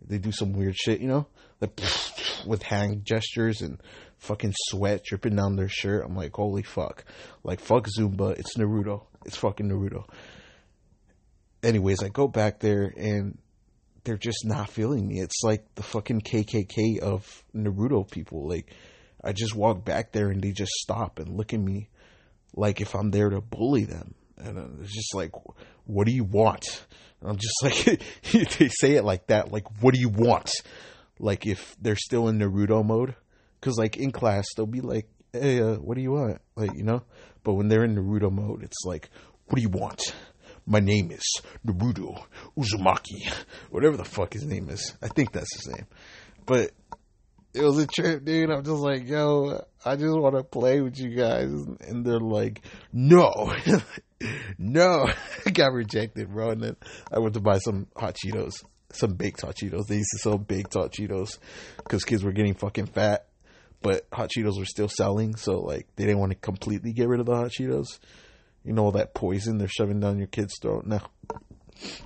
They 0.05 0.17
do 0.17 0.31
some 0.31 0.53
weird 0.53 0.75
shit, 0.75 1.01
you 1.01 1.07
know, 1.07 1.27
like 1.61 1.79
with 2.45 2.63
hand 2.63 3.05
gestures 3.05 3.61
and 3.61 3.81
fucking 4.17 4.53
sweat 4.67 5.03
dripping 5.03 5.35
down 5.35 5.55
their 5.55 5.69
shirt. 5.69 6.05
I'm 6.05 6.15
like, 6.15 6.33
holy 6.33 6.63
fuck. 6.63 7.05
Like, 7.43 7.59
fuck 7.59 7.87
Zumba. 7.87 8.37
It's 8.37 8.57
Naruto. 8.57 9.05
It's 9.25 9.37
fucking 9.37 9.69
Naruto. 9.69 10.05
Anyways, 11.63 12.03
I 12.03 12.09
go 12.09 12.27
back 12.27 12.59
there 12.59 12.93
and 12.95 13.37
they're 14.03 14.17
just 14.17 14.45
not 14.45 14.69
feeling 14.69 15.07
me. 15.07 15.19
It's 15.19 15.41
like 15.43 15.63
the 15.75 15.83
fucking 15.83 16.21
KKK 16.21 16.99
of 16.99 17.43
Naruto 17.55 18.09
people. 18.09 18.47
Like, 18.47 18.73
I 19.23 19.33
just 19.33 19.55
walk 19.55 19.83
back 19.83 20.11
there 20.11 20.29
and 20.29 20.41
they 20.41 20.51
just 20.51 20.71
stop 20.71 21.19
and 21.19 21.35
look 21.35 21.53
at 21.53 21.59
me 21.59 21.89
like 22.55 22.81
if 22.81 22.95
I'm 22.95 23.11
there 23.11 23.29
to 23.29 23.41
bully 23.41 23.85
them. 23.85 24.15
And 24.37 24.57
uh, 24.57 24.81
it's 24.81 24.93
just 24.93 25.13
like, 25.13 25.31
what 25.85 26.07
do 26.07 26.13
you 26.13 26.23
want? 26.23 26.85
I'm 27.23 27.37
just 27.37 27.55
like, 27.63 28.01
they 28.57 28.69
say 28.69 28.93
it 28.93 29.03
like 29.03 29.27
that. 29.27 29.51
Like, 29.51 29.65
what 29.81 29.93
do 29.93 29.99
you 29.99 30.09
want? 30.09 30.51
Like, 31.19 31.45
if 31.45 31.75
they're 31.81 31.95
still 31.95 32.27
in 32.27 32.39
Naruto 32.39 32.85
mode 32.85 33.15
because 33.59 33.77
like 33.77 33.97
in 33.97 34.11
class 34.11 34.45
they'll 34.55 34.65
be 34.65 34.81
like, 34.81 35.07
"Hey, 35.33 35.61
uh, 35.61 35.75
what 35.75 35.95
do 35.95 36.01
you 36.01 36.11
want?" 36.11 36.41
Like 36.55 36.73
you 36.75 36.83
know. 36.83 37.03
But 37.43 37.53
when 37.53 37.67
they're 37.67 37.83
in 37.83 37.95
Naruto 37.95 38.31
mode, 38.31 38.63
it's 38.63 38.85
like, 38.85 39.09
"What 39.45 39.55
do 39.55 39.61
you 39.61 39.69
want?" 39.69 40.01
My 40.65 40.79
name 40.79 41.11
is 41.11 41.23
Naruto 41.65 42.23
Uzumaki, 42.57 43.31
whatever 43.71 43.97
the 43.97 44.05
fuck 44.05 44.33
his 44.33 44.45
name 44.45 44.69
is. 44.69 44.95
I 45.01 45.07
think 45.07 45.31
that's 45.31 45.55
his 45.55 45.67
name. 45.67 45.87
But 46.45 46.71
it 47.53 47.63
was 47.63 47.79
a 47.79 47.87
trip, 47.87 48.23
dude. 48.23 48.51
I'm 48.51 48.63
just 48.63 48.77
like, 48.77 49.07
yo, 49.07 49.65
I 49.83 49.95
just 49.95 50.15
want 50.15 50.35
to 50.35 50.43
play 50.43 50.81
with 50.81 50.99
you 50.99 51.15
guys. 51.15 51.49
And 51.49 52.05
they're 52.05 52.19
like, 52.19 52.61
no, 52.93 53.51
no. 54.57 55.09
I 55.45 55.49
got 55.49 55.73
rejected, 55.73 56.29
bro. 56.29 56.51
And 56.51 56.61
then 56.61 56.75
I 57.11 57.19
went 57.19 57.33
to 57.35 57.39
buy 57.39 57.59
some 57.59 57.87
hot 57.95 58.15
Cheetos, 58.15 58.63
some 58.91 59.13
baked 59.13 59.41
hot 59.41 59.55
Cheetos. 59.55 59.87
They 59.87 59.97
used 59.97 60.11
to 60.11 60.19
sell 60.19 60.37
baked 60.37 60.73
hot 60.73 60.91
Cheetos 60.91 61.37
because 61.77 62.03
kids 62.03 62.23
were 62.23 62.31
getting 62.31 62.55
fucking 62.55 62.87
fat 62.87 63.25
but 63.81 64.07
hot 64.11 64.29
Cheetos 64.29 64.57
were 64.57 64.65
still 64.65 64.89
selling, 64.89 65.35
so 65.35 65.59
like 65.59 65.87
they 65.95 66.05
didn't 66.05 66.19
want 66.19 66.31
to 66.31 66.37
completely 66.37 66.93
get 66.93 67.07
rid 67.07 67.19
of 67.19 67.25
the 67.25 67.35
hot 67.35 67.51
Cheetos. 67.51 67.99
You 68.63 68.73
know 68.73 68.85
all 68.85 68.91
that 68.93 69.13
poison 69.13 69.57
they're 69.57 69.67
shoving 69.67 69.99
down 69.99 70.17
your 70.17 70.27
kid's 70.27 70.57
throat 70.61 70.85
now. 70.85 71.09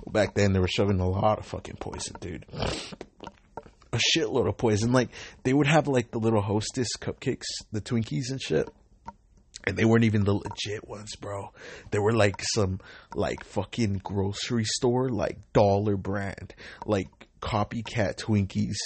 Back 0.08 0.34
then 0.34 0.52
they 0.52 0.60
were 0.60 0.68
shoving 0.68 1.00
a 1.00 1.08
lot 1.08 1.40
of 1.40 1.46
fucking 1.46 1.76
poison, 1.80 2.14
dude. 2.20 2.46
A 2.52 3.98
shitload 4.16 4.48
of 4.48 4.56
poison. 4.56 4.92
Like 4.92 5.10
they 5.42 5.52
would 5.52 5.66
have 5.66 5.88
like 5.88 6.10
the 6.10 6.18
little 6.18 6.40
hostess 6.40 6.88
cupcakes, 6.98 7.46
the 7.72 7.80
Twinkies 7.80 8.30
and 8.30 8.40
shit. 8.40 8.68
And 9.66 9.76
they 9.76 9.84
weren't 9.84 10.04
even 10.04 10.24
the 10.24 10.34
legit 10.34 10.86
ones, 10.86 11.16
bro. 11.16 11.50
They 11.90 11.98
were 11.98 12.12
like 12.12 12.42
some 12.54 12.80
like 13.14 13.44
fucking 13.44 14.02
grocery 14.04 14.64
store, 14.64 15.08
like 15.08 15.38
dollar 15.54 15.96
brand, 15.96 16.54
like 16.84 17.08
copycat 17.40 18.16
Twinkies 18.16 18.76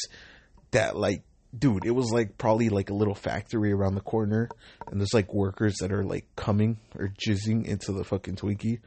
that 0.71 0.97
like 0.97 1.23
dude, 1.57 1.85
it 1.85 1.93
was 1.93 2.11
like 2.12 2.38
probably 2.38 2.69
like 2.69 2.91
a 2.91 2.95
little 2.95 3.14
factory 3.14 3.73
around 3.73 3.95
the 3.95 4.01
corner, 4.01 4.49
and 4.87 5.01
there's 5.01 5.14
like 5.14 5.33
workers 5.33 5.77
that 5.81 5.93
are 5.93 6.05
like 6.05 6.27
coming 6.37 6.79
or 6.97 7.12
jizzing 7.19 7.64
into 7.67 7.93
the 7.93 8.05
fucking 8.05 8.37
Twinkie. 8.37 8.81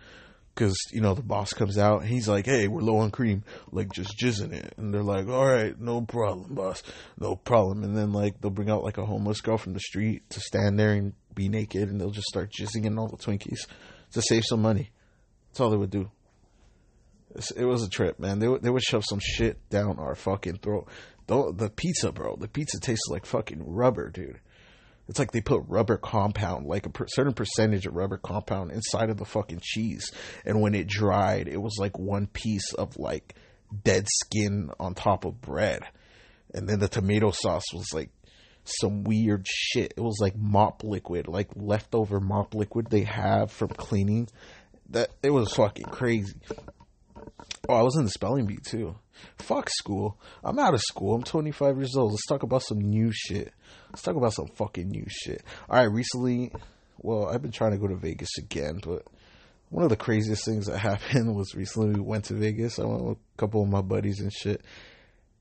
Because, 0.54 0.76
you 0.92 1.00
know, 1.00 1.14
the 1.14 1.22
boss 1.22 1.54
comes 1.54 1.78
out 1.78 2.02
and 2.02 2.10
he's 2.10 2.28
like, 2.28 2.46
hey, 2.46 2.68
we're 2.68 2.82
low 2.82 2.98
on 2.98 3.12
cream. 3.12 3.44
Like, 3.72 3.92
just 3.94 4.18
jizzing 4.22 4.52
it. 4.52 4.74
And 4.78 4.94
they're 4.94 5.02
like, 5.02 5.28
all 5.28 5.46
right, 5.46 5.80
no 5.80 6.02
problem, 6.02 6.56
boss. 6.56 6.84
No 7.18 7.38
problem. 7.38 7.84
And 7.84 7.96
then, 7.96 8.12
like, 8.12 8.42
they'll 8.42 8.52
bring 8.52 8.70
out, 8.70 8.84
like, 8.84 8.98
a 8.98 9.06
homeless 9.06 9.40
girl 9.40 9.58
from 9.58 9.74
the 9.74 9.80
street 9.80 10.30
to 10.32 10.42
stand 10.42 10.78
there 10.78 10.92
and 10.92 11.14
be 11.34 11.48
naked. 11.48 11.90
And 11.90 12.02
they'll 12.02 12.12
just 12.12 12.28
start 12.28 12.52
jizzing 12.52 12.86
in 12.86 13.00
all 13.00 13.08
the 13.08 13.16
Twinkies 13.16 13.66
to 14.12 14.22
save 14.22 14.44
some 14.46 14.62
money. 14.62 14.92
That's 15.50 15.62
all 15.62 15.70
they 15.70 15.78
would 15.78 15.90
do. 15.90 16.12
It 17.56 17.64
was 17.64 17.84
a 17.84 17.90
trip, 17.90 18.20
man. 18.20 18.40
They 18.40 18.48
would, 18.50 18.62
they 18.62 18.70
would 18.70 18.84
shove 18.84 19.06
some 19.08 19.20
shit 19.20 19.70
down 19.70 20.00
our 20.00 20.16
fucking 20.16 20.58
throat. 20.58 20.90
The, 21.28 21.54
the 21.56 21.70
pizza, 21.70 22.12
bro, 22.12 22.36
the 22.36 22.50
pizza 22.50 22.78
tastes 22.78 23.08
like 23.10 23.26
fucking 23.26 23.64
rubber, 23.66 24.10
dude. 24.10 24.42
It's 25.12 25.20
like 25.20 25.34
they 25.34 25.42
put 25.42 25.66
rubber 25.68 25.98
compound, 25.98 26.68
like 26.68 26.86
a 26.86 26.90
per- 26.90 27.06
certain 27.10 27.34
percentage 27.34 27.86
of 27.86 27.94
rubber 27.94 28.16
compound 28.16 28.72
inside 28.72 29.10
of 29.10 29.18
the 29.18 29.26
fucking 29.26 29.60
cheese. 29.62 30.10
And 30.46 30.62
when 30.62 30.74
it 30.74 30.88
dried, 30.88 31.50
it 31.50 31.62
was 31.62 31.76
like 31.78 32.00
one 32.00 32.28
piece 32.28 32.72
of 32.72 32.98
like 32.98 33.36
dead 33.84 34.08
skin 34.08 34.70
on 34.80 34.94
top 34.94 35.26
of 35.26 35.42
bread. 35.42 35.82
And 36.54 36.66
then 36.66 36.80
the 36.80 36.88
tomato 36.88 37.32
sauce 37.32 37.74
was 37.74 37.88
like 37.94 38.10
some 38.64 39.04
weird 39.04 39.46
shit. 39.46 39.96
It 39.98 40.02
was 40.02 40.20
like 40.22 40.38
mop 40.38 40.82
liquid, 40.86 41.28
like 41.28 41.50
leftover 41.58 42.22
mop 42.22 42.56
liquid 42.56 42.90
they 42.90 43.04
have 43.04 43.52
from 43.52 43.68
cleaning. 43.68 44.30
That 44.92 45.10
it 45.22 45.32
was 45.32 45.54
fucking 45.54 45.88
crazy. 45.88 46.36
Oh, 47.70 47.76
I 47.76 47.82
was 47.82 47.96
in 47.96 48.04
the 48.04 48.10
spelling 48.10 48.46
bee 48.46 48.58
too. 48.58 48.96
Fuck 49.38 49.70
school. 49.70 50.20
I'm 50.44 50.60
out 50.60 50.74
of 50.74 50.82
school. 50.82 51.16
I'm 51.16 51.24
25 51.24 51.78
years 51.78 51.96
old. 51.96 52.12
Let's 52.12 52.26
talk 52.26 52.44
about 52.44 52.64
some 52.64 52.80
new 52.80 53.12
shit. 53.14 53.54
Let's 53.92 54.02
talk 54.02 54.16
about 54.16 54.34
some 54.34 54.48
fucking 54.56 54.90
new 54.90 55.06
shit. 55.08 55.44
All 55.70 55.78
right, 55.78 55.92
recently, 55.92 56.52
well, 56.98 57.28
I've 57.28 57.42
been 57.42 57.52
trying 57.52 57.72
to 57.72 57.78
go 57.78 57.88
to 57.88 57.96
Vegas 57.96 58.38
again, 58.40 58.80
but 58.84 59.06
one 59.70 59.84
of 59.84 59.90
the 59.90 59.96
craziest 59.96 60.46
things 60.46 60.66
that 60.66 60.78
happened 60.80 61.36
was 61.36 61.56
recently 61.56 61.94
we 61.94 62.02
went 62.02 62.26
to 62.26 62.34
Vegas. 62.34 62.80
I 62.80 62.86
went 62.86 63.04
with 63.04 63.18
a 63.18 63.38
couple 63.38 63.64
of 63.64 63.70
my 63.70 63.82
buddies 63.82 64.20
and 64.20 64.34
shit 64.34 64.62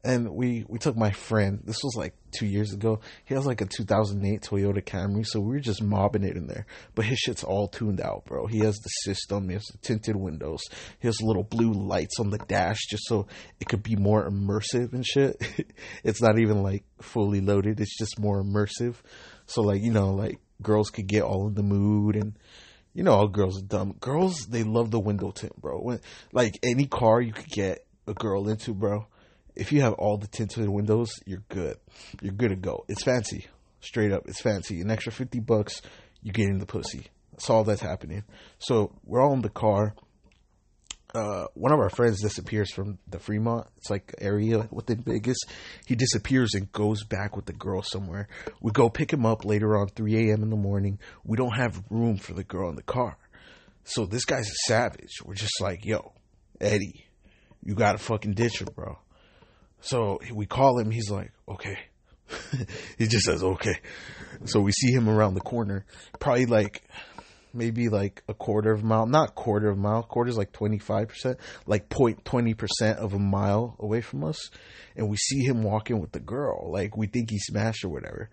and 0.04 0.30
we 0.30 0.64
we 0.68 0.78
took 0.78 0.96
my 0.96 1.10
friend. 1.10 1.60
This 1.64 1.82
was 1.82 1.94
like 1.96 2.14
two 2.32 2.46
years 2.46 2.72
ago. 2.72 3.00
He 3.24 3.34
has 3.34 3.46
like 3.46 3.60
a 3.60 3.66
2008 3.66 4.42
Toyota 4.42 4.82
Camry, 4.84 5.26
so 5.26 5.40
we 5.40 5.54
were 5.54 5.60
just 5.60 5.82
mobbing 5.82 6.24
it 6.24 6.36
in 6.36 6.46
there. 6.46 6.66
But 6.94 7.06
his 7.06 7.18
shit's 7.18 7.44
all 7.44 7.68
tuned 7.68 8.00
out, 8.00 8.24
bro. 8.26 8.46
He 8.46 8.60
has 8.60 8.76
the 8.76 8.88
system. 8.88 9.48
He 9.48 9.54
has 9.54 9.64
the 9.66 9.78
tinted 9.78 10.16
windows. 10.16 10.60
He 11.00 11.08
has 11.08 11.22
little 11.22 11.42
blue 11.42 11.72
lights 11.72 12.18
on 12.20 12.30
the 12.30 12.38
dash, 12.38 12.80
just 12.88 13.04
so 13.06 13.26
it 13.60 13.68
could 13.68 13.82
be 13.82 13.96
more 13.96 14.28
immersive 14.28 14.92
and 14.92 15.04
shit. 15.04 15.36
it's 16.04 16.22
not 16.22 16.38
even 16.38 16.62
like 16.62 16.84
fully 17.00 17.40
loaded. 17.40 17.80
It's 17.80 17.98
just 17.98 18.18
more 18.18 18.42
immersive. 18.42 18.96
So 19.46 19.62
like 19.62 19.82
you 19.82 19.92
know, 19.92 20.12
like 20.12 20.38
girls 20.62 20.90
could 20.90 21.06
get 21.06 21.22
all 21.22 21.48
in 21.48 21.54
the 21.54 21.62
mood 21.62 22.16
and. 22.16 22.38
You 22.92 23.04
know, 23.04 23.12
all 23.12 23.28
girls 23.28 23.56
are 23.62 23.64
dumb. 23.64 23.94
Girls, 24.00 24.46
they 24.46 24.64
love 24.64 24.90
the 24.90 24.98
window 24.98 25.30
tint, 25.30 25.54
bro. 25.60 25.78
When, 25.78 26.00
like 26.32 26.58
any 26.64 26.86
car 26.86 27.20
you 27.20 27.32
could 27.32 27.46
get 27.46 27.86
a 28.08 28.14
girl 28.14 28.48
into, 28.48 28.74
bro 28.74 29.06
if 29.60 29.72
you 29.72 29.82
have 29.82 29.92
all 29.92 30.16
the 30.16 30.26
tinted 30.26 30.68
windows, 30.70 31.12
you're 31.26 31.44
good. 31.50 31.76
You're 32.22 32.32
good 32.32 32.48
to 32.48 32.56
go. 32.56 32.86
It's 32.88 33.04
fancy. 33.04 33.46
Straight 33.80 34.10
up, 34.10 34.22
it's 34.26 34.40
fancy. 34.40 34.80
An 34.80 34.90
extra 34.90 35.12
50 35.12 35.38
bucks, 35.40 35.82
you 36.22 36.32
get 36.32 36.48
in 36.48 36.58
the 36.58 36.66
pussy. 36.66 37.08
That's 37.32 37.50
all 37.50 37.62
that's 37.64 37.82
happening. 37.82 38.24
So 38.58 38.90
we're 39.04 39.20
all 39.20 39.34
in 39.34 39.42
the 39.42 39.50
car. 39.50 39.94
Uh, 41.14 41.44
one 41.52 41.72
of 41.72 41.78
our 41.78 41.90
friends 41.90 42.22
disappears 42.22 42.72
from 42.72 42.98
the 43.06 43.18
Fremont. 43.18 43.66
It's 43.76 43.90
like 43.90 44.14
area 44.18 44.66
within 44.70 45.02
Vegas. 45.02 45.38
He 45.84 45.94
disappears 45.94 46.54
and 46.54 46.72
goes 46.72 47.04
back 47.04 47.36
with 47.36 47.44
the 47.44 47.52
girl 47.52 47.82
somewhere. 47.82 48.28
We 48.62 48.72
go 48.72 48.88
pick 48.88 49.12
him 49.12 49.26
up 49.26 49.44
later 49.44 49.76
on 49.76 49.88
3 49.88 50.30
a.m. 50.30 50.42
in 50.42 50.48
the 50.48 50.56
morning. 50.56 50.98
We 51.22 51.36
don't 51.36 51.54
have 51.54 51.82
room 51.90 52.16
for 52.16 52.32
the 52.32 52.44
girl 52.44 52.70
in 52.70 52.76
the 52.76 52.82
car. 52.82 53.18
So 53.84 54.06
this 54.06 54.24
guy's 54.24 54.48
a 54.48 54.68
savage. 54.68 55.18
We're 55.22 55.34
just 55.34 55.60
like, 55.60 55.84
yo, 55.84 56.12
Eddie, 56.60 57.04
you 57.62 57.74
gotta 57.74 57.98
fucking 57.98 58.32
ditch 58.32 58.60
her, 58.60 58.66
bro. 58.66 58.96
So 59.80 60.20
we 60.32 60.46
call 60.46 60.78
him. 60.78 60.90
He's 60.90 61.10
like, 61.10 61.32
okay. 61.48 61.78
he 62.98 63.06
just 63.06 63.24
says, 63.24 63.42
okay. 63.42 63.80
So 64.44 64.60
we 64.60 64.72
see 64.72 64.92
him 64.92 65.08
around 65.08 65.34
the 65.34 65.40
corner, 65.40 65.84
probably 66.18 66.46
like 66.46 66.82
maybe 67.52 67.88
like 67.88 68.22
a 68.28 68.34
quarter 68.34 68.72
of 68.72 68.82
a 68.82 68.86
mile, 68.86 69.06
not 69.06 69.34
quarter 69.34 69.68
of 69.68 69.76
a 69.76 69.80
mile, 69.80 70.02
quarter 70.02 70.30
is 70.30 70.36
like 70.36 70.52
25%, 70.52 71.36
like 71.66 71.88
0.20% 71.88 72.96
of 72.96 73.12
a 73.12 73.18
mile 73.18 73.76
away 73.78 74.00
from 74.00 74.24
us. 74.24 74.50
And 74.96 75.08
we 75.08 75.16
see 75.16 75.40
him 75.42 75.62
walking 75.62 76.00
with 76.00 76.12
the 76.12 76.20
girl. 76.20 76.70
Like 76.70 76.96
we 76.96 77.06
think 77.06 77.30
he 77.30 77.38
smashed 77.38 77.84
or 77.84 77.88
whatever. 77.88 78.30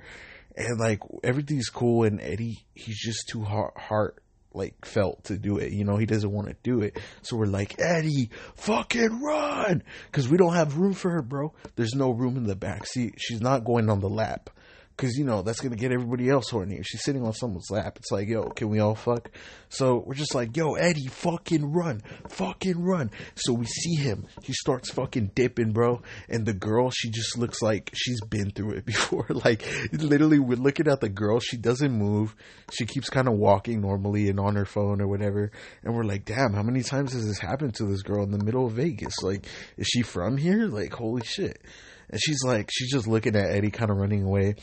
And 0.56 0.80
like 0.80 1.00
everything's 1.24 1.70
cool. 1.70 2.04
And 2.04 2.22
Eddie, 2.22 2.58
he's 2.74 3.00
just 3.00 3.28
too 3.30 3.44
heart 3.44 4.22
like 4.58 4.86
felt 4.86 5.24
to 5.26 5.38
do 5.38 5.58
it. 5.58 5.72
You 5.72 5.86
know, 5.86 5.98
he 5.98 6.06
doesn't 6.06 6.32
want 6.32 6.48
to 6.48 6.56
do 6.64 6.82
it. 6.82 7.00
So 7.22 7.38
we're 7.38 7.46
like, 7.46 7.80
Eddie, 7.80 8.30
fucking 8.56 9.22
run. 9.22 9.84
Cause 10.12 10.28
we 10.28 10.38
don't 10.38 10.54
have 10.54 10.78
room 10.78 10.94
for 10.94 11.12
her, 11.12 11.22
bro. 11.22 11.54
There's 11.76 11.94
no 11.96 12.12
room 12.12 12.36
in 12.38 12.46
the 12.46 12.56
back 12.56 12.86
seat. 12.86 13.16
She's 13.18 13.42
not 13.42 13.64
going 13.64 13.90
on 13.90 14.00
the 14.00 14.10
lap. 14.10 14.50
Cause 14.98 15.14
you 15.16 15.26
know, 15.26 15.44
that's 15.44 15.62
gonna 15.62 15.76
get 15.76 15.92
everybody 15.92 16.28
else 16.28 16.50
horny. 16.50 16.78
If 16.78 16.88
she's 16.88 17.04
sitting 17.04 17.24
on 17.24 17.32
someone's 17.34 17.70
lap, 17.70 17.98
it's 17.98 18.12
like, 18.12 18.28
yo, 18.28 18.50
can 18.50 18.70
we 18.70 18.80
all 18.80 18.96
fuck? 18.96 19.30
So 19.70 20.04
we're 20.06 20.16
just 20.16 20.34
like, 20.34 20.58
yo, 20.58 20.74
Eddie, 20.74 21.06
fucking 21.06 21.72
run. 21.72 22.02
Fucking 22.30 22.82
run. 22.84 23.12
So 23.36 23.54
we 23.54 23.66
see 23.66 23.94
him. 23.94 24.26
He 24.42 24.54
starts 24.54 24.90
fucking 24.92 25.32
dipping, 25.36 25.72
bro. 25.72 26.02
And 26.30 26.48
the 26.48 26.54
girl, 26.54 26.90
she 26.90 27.12
just 27.12 27.38
looks 27.38 27.62
like 27.62 27.92
she's 27.94 28.20
been 28.22 28.50
through 28.50 28.72
it 28.72 28.86
before. 28.88 29.28
like, 29.30 29.64
literally, 29.92 30.40
we're 30.40 30.58
looking 30.58 30.88
at 30.88 31.02
the 31.02 31.10
girl. 31.10 31.40
She 31.40 31.58
doesn't 31.58 31.92
move. 31.92 32.36
She 32.72 32.88
keeps 32.88 33.10
kind 33.10 33.28
of 33.28 33.36
walking 33.36 33.82
normally 33.82 34.30
and 34.30 34.40
on 34.40 34.56
her 34.56 34.66
phone 34.66 35.00
or 35.00 35.08
whatever. 35.08 35.52
And 35.84 35.96
we're 35.96 36.06
like, 36.06 36.26
damn, 36.26 36.54
how 36.54 36.64
many 36.64 36.82
times 36.82 37.14
has 37.14 37.28
this 37.28 37.40
happened 37.40 37.76
to 37.76 37.86
this 37.86 38.02
girl 38.02 38.24
in 38.24 38.32
the 38.32 38.44
middle 38.44 38.66
of 38.66 38.74
Vegas? 38.74 39.22
Like, 39.22 39.46
is 39.78 39.88
she 39.88 40.02
from 40.02 40.38
here? 40.38 40.68
Like, 40.68 40.94
holy 40.94 41.24
shit. 41.24 41.62
And 42.10 42.20
she's 42.22 42.44
like, 42.44 42.70
she's 42.72 42.92
just 42.92 43.08
looking 43.08 43.36
at 43.36 43.50
Eddie 43.50 43.72
kind 43.72 43.92
of 43.92 43.98
running 43.98 44.24
away. 44.24 44.56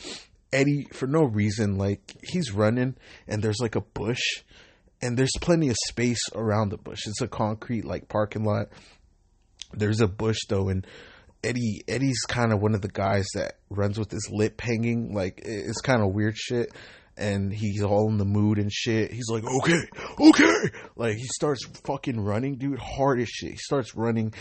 Eddie, 0.51 0.87
for 0.93 1.07
no 1.07 1.23
reason, 1.23 1.77
like, 1.77 2.15
he's 2.23 2.51
running 2.51 2.95
and 3.27 3.43
there's 3.43 3.59
like 3.59 3.75
a 3.75 3.81
bush 3.81 4.21
and 5.01 5.17
there's 5.17 5.31
plenty 5.41 5.69
of 5.69 5.75
space 5.87 6.21
around 6.33 6.69
the 6.69 6.77
bush. 6.77 7.01
It's 7.05 7.21
a 7.21 7.27
concrete, 7.27 7.85
like, 7.85 8.07
parking 8.07 8.43
lot. 8.43 8.67
There's 9.73 10.01
a 10.01 10.07
bush 10.07 10.37
though, 10.47 10.69
and 10.69 10.87
Eddie, 11.43 11.81
Eddie's 11.87 12.21
kind 12.27 12.53
of 12.53 12.61
one 12.61 12.73
of 12.73 12.81
the 12.81 12.87
guys 12.87 13.27
that 13.35 13.57
runs 13.69 13.99
with 13.99 14.09
his 14.09 14.29
lip 14.31 14.61
hanging. 14.61 15.13
Like, 15.13 15.41
it's 15.43 15.81
kind 15.81 16.01
of 16.01 16.13
weird 16.13 16.37
shit 16.37 16.71
and 17.17 17.53
he's 17.53 17.83
all 17.83 18.09
in 18.09 18.17
the 18.17 18.25
mood 18.25 18.57
and 18.57 18.71
shit. 18.71 19.11
He's 19.11 19.29
like, 19.29 19.43
okay, 19.43 19.79
okay. 20.19 20.69
Like 20.95 21.15
he 21.15 21.25
starts 21.35 21.65
fucking 21.85 22.19
running, 22.19 22.57
dude, 22.57 22.79
hard 22.79 23.19
as 23.19 23.29
shit. 23.29 23.51
He 23.51 23.57
starts 23.57 23.95
running, 23.95 24.33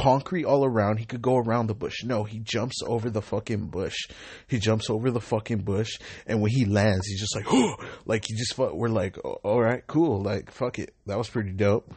concrete 0.00 0.44
all 0.44 0.64
around. 0.64 0.98
He 0.98 1.04
could 1.04 1.22
go 1.22 1.36
around 1.36 1.66
the 1.66 1.74
bush. 1.74 2.04
No, 2.04 2.24
he 2.24 2.38
jumps 2.38 2.76
over 2.86 3.10
the 3.10 3.22
fucking 3.22 3.66
bush. 3.66 3.96
He 4.46 4.58
jumps 4.58 4.90
over 4.90 5.10
the 5.10 5.20
fucking 5.20 5.62
bush, 5.62 5.98
and 6.26 6.40
when 6.40 6.50
he 6.50 6.64
lands, 6.64 7.06
he's 7.06 7.20
just 7.20 7.36
like, 7.36 7.46
oh, 7.48 7.76
like 8.06 8.24
he 8.26 8.34
just. 8.34 8.56
We're 8.58 8.88
like, 8.88 9.18
oh, 9.24 9.38
all 9.42 9.60
right, 9.60 9.86
cool. 9.86 10.22
Like, 10.22 10.50
fuck 10.50 10.78
it. 10.78 10.94
That 11.06 11.18
was 11.18 11.28
pretty 11.28 11.52
dope. 11.52 11.92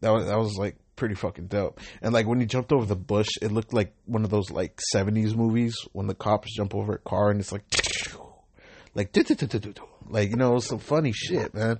That 0.00 0.10
was 0.10 0.26
that 0.26 0.38
was 0.38 0.56
like 0.56 0.76
pretty 0.96 1.14
fucking 1.14 1.46
dope. 1.46 1.80
And 2.02 2.12
like 2.12 2.26
when 2.26 2.40
he 2.40 2.46
jumped 2.46 2.72
over 2.72 2.84
the 2.84 2.96
bush, 2.96 3.28
it 3.40 3.52
looked 3.52 3.72
like 3.72 3.94
one 4.04 4.24
of 4.24 4.30
those 4.30 4.50
like 4.50 4.80
seventies 4.92 5.34
movies 5.34 5.76
when 5.92 6.06
the 6.06 6.14
cops 6.14 6.54
jump 6.54 6.74
over 6.74 6.94
a 6.94 6.98
car 6.98 7.30
and 7.30 7.40
it's 7.40 7.52
like, 7.52 7.64
like, 8.94 9.12
like 10.08 10.30
you 10.30 10.36
know, 10.36 10.58
some 10.58 10.78
funny 10.78 11.12
shit, 11.12 11.54
man. 11.54 11.78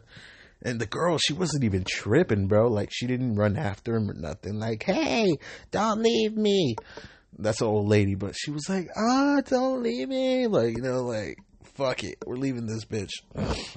And 0.62 0.80
the 0.80 0.86
girl, 0.86 1.18
she 1.18 1.32
wasn't 1.32 1.64
even 1.64 1.84
tripping, 1.88 2.48
bro. 2.48 2.68
Like 2.68 2.90
she 2.92 3.06
didn't 3.06 3.36
run 3.36 3.56
after 3.56 3.94
him 3.94 4.10
or 4.10 4.14
nothing. 4.14 4.58
Like, 4.58 4.82
hey, 4.82 5.38
don't 5.70 6.02
leave 6.02 6.36
me. 6.36 6.76
That's 7.38 7.60
an 7.60 7.68
old 7.68 7.88
lady, 7.88 8.14
but 8.14 8.34
she 8.36 8.50
was 8.50 8.68
like, 8.68 8.88
ah, 8.96 9.36
oh, 9.38 9.40
don't 9.42 9.82
leave 9.82 10.08
me. 10.08 10.46
Like, 10.48 10.76
you 10.76 10.82
know, 10.82 11.02
like, 11.02 11.36
fuck 11.62 12.02
it, 12.02 12.18
we're 12.26 12.36
leaving 12.36 12.66
this 12.66 12.84
bitch. 12.84 13.12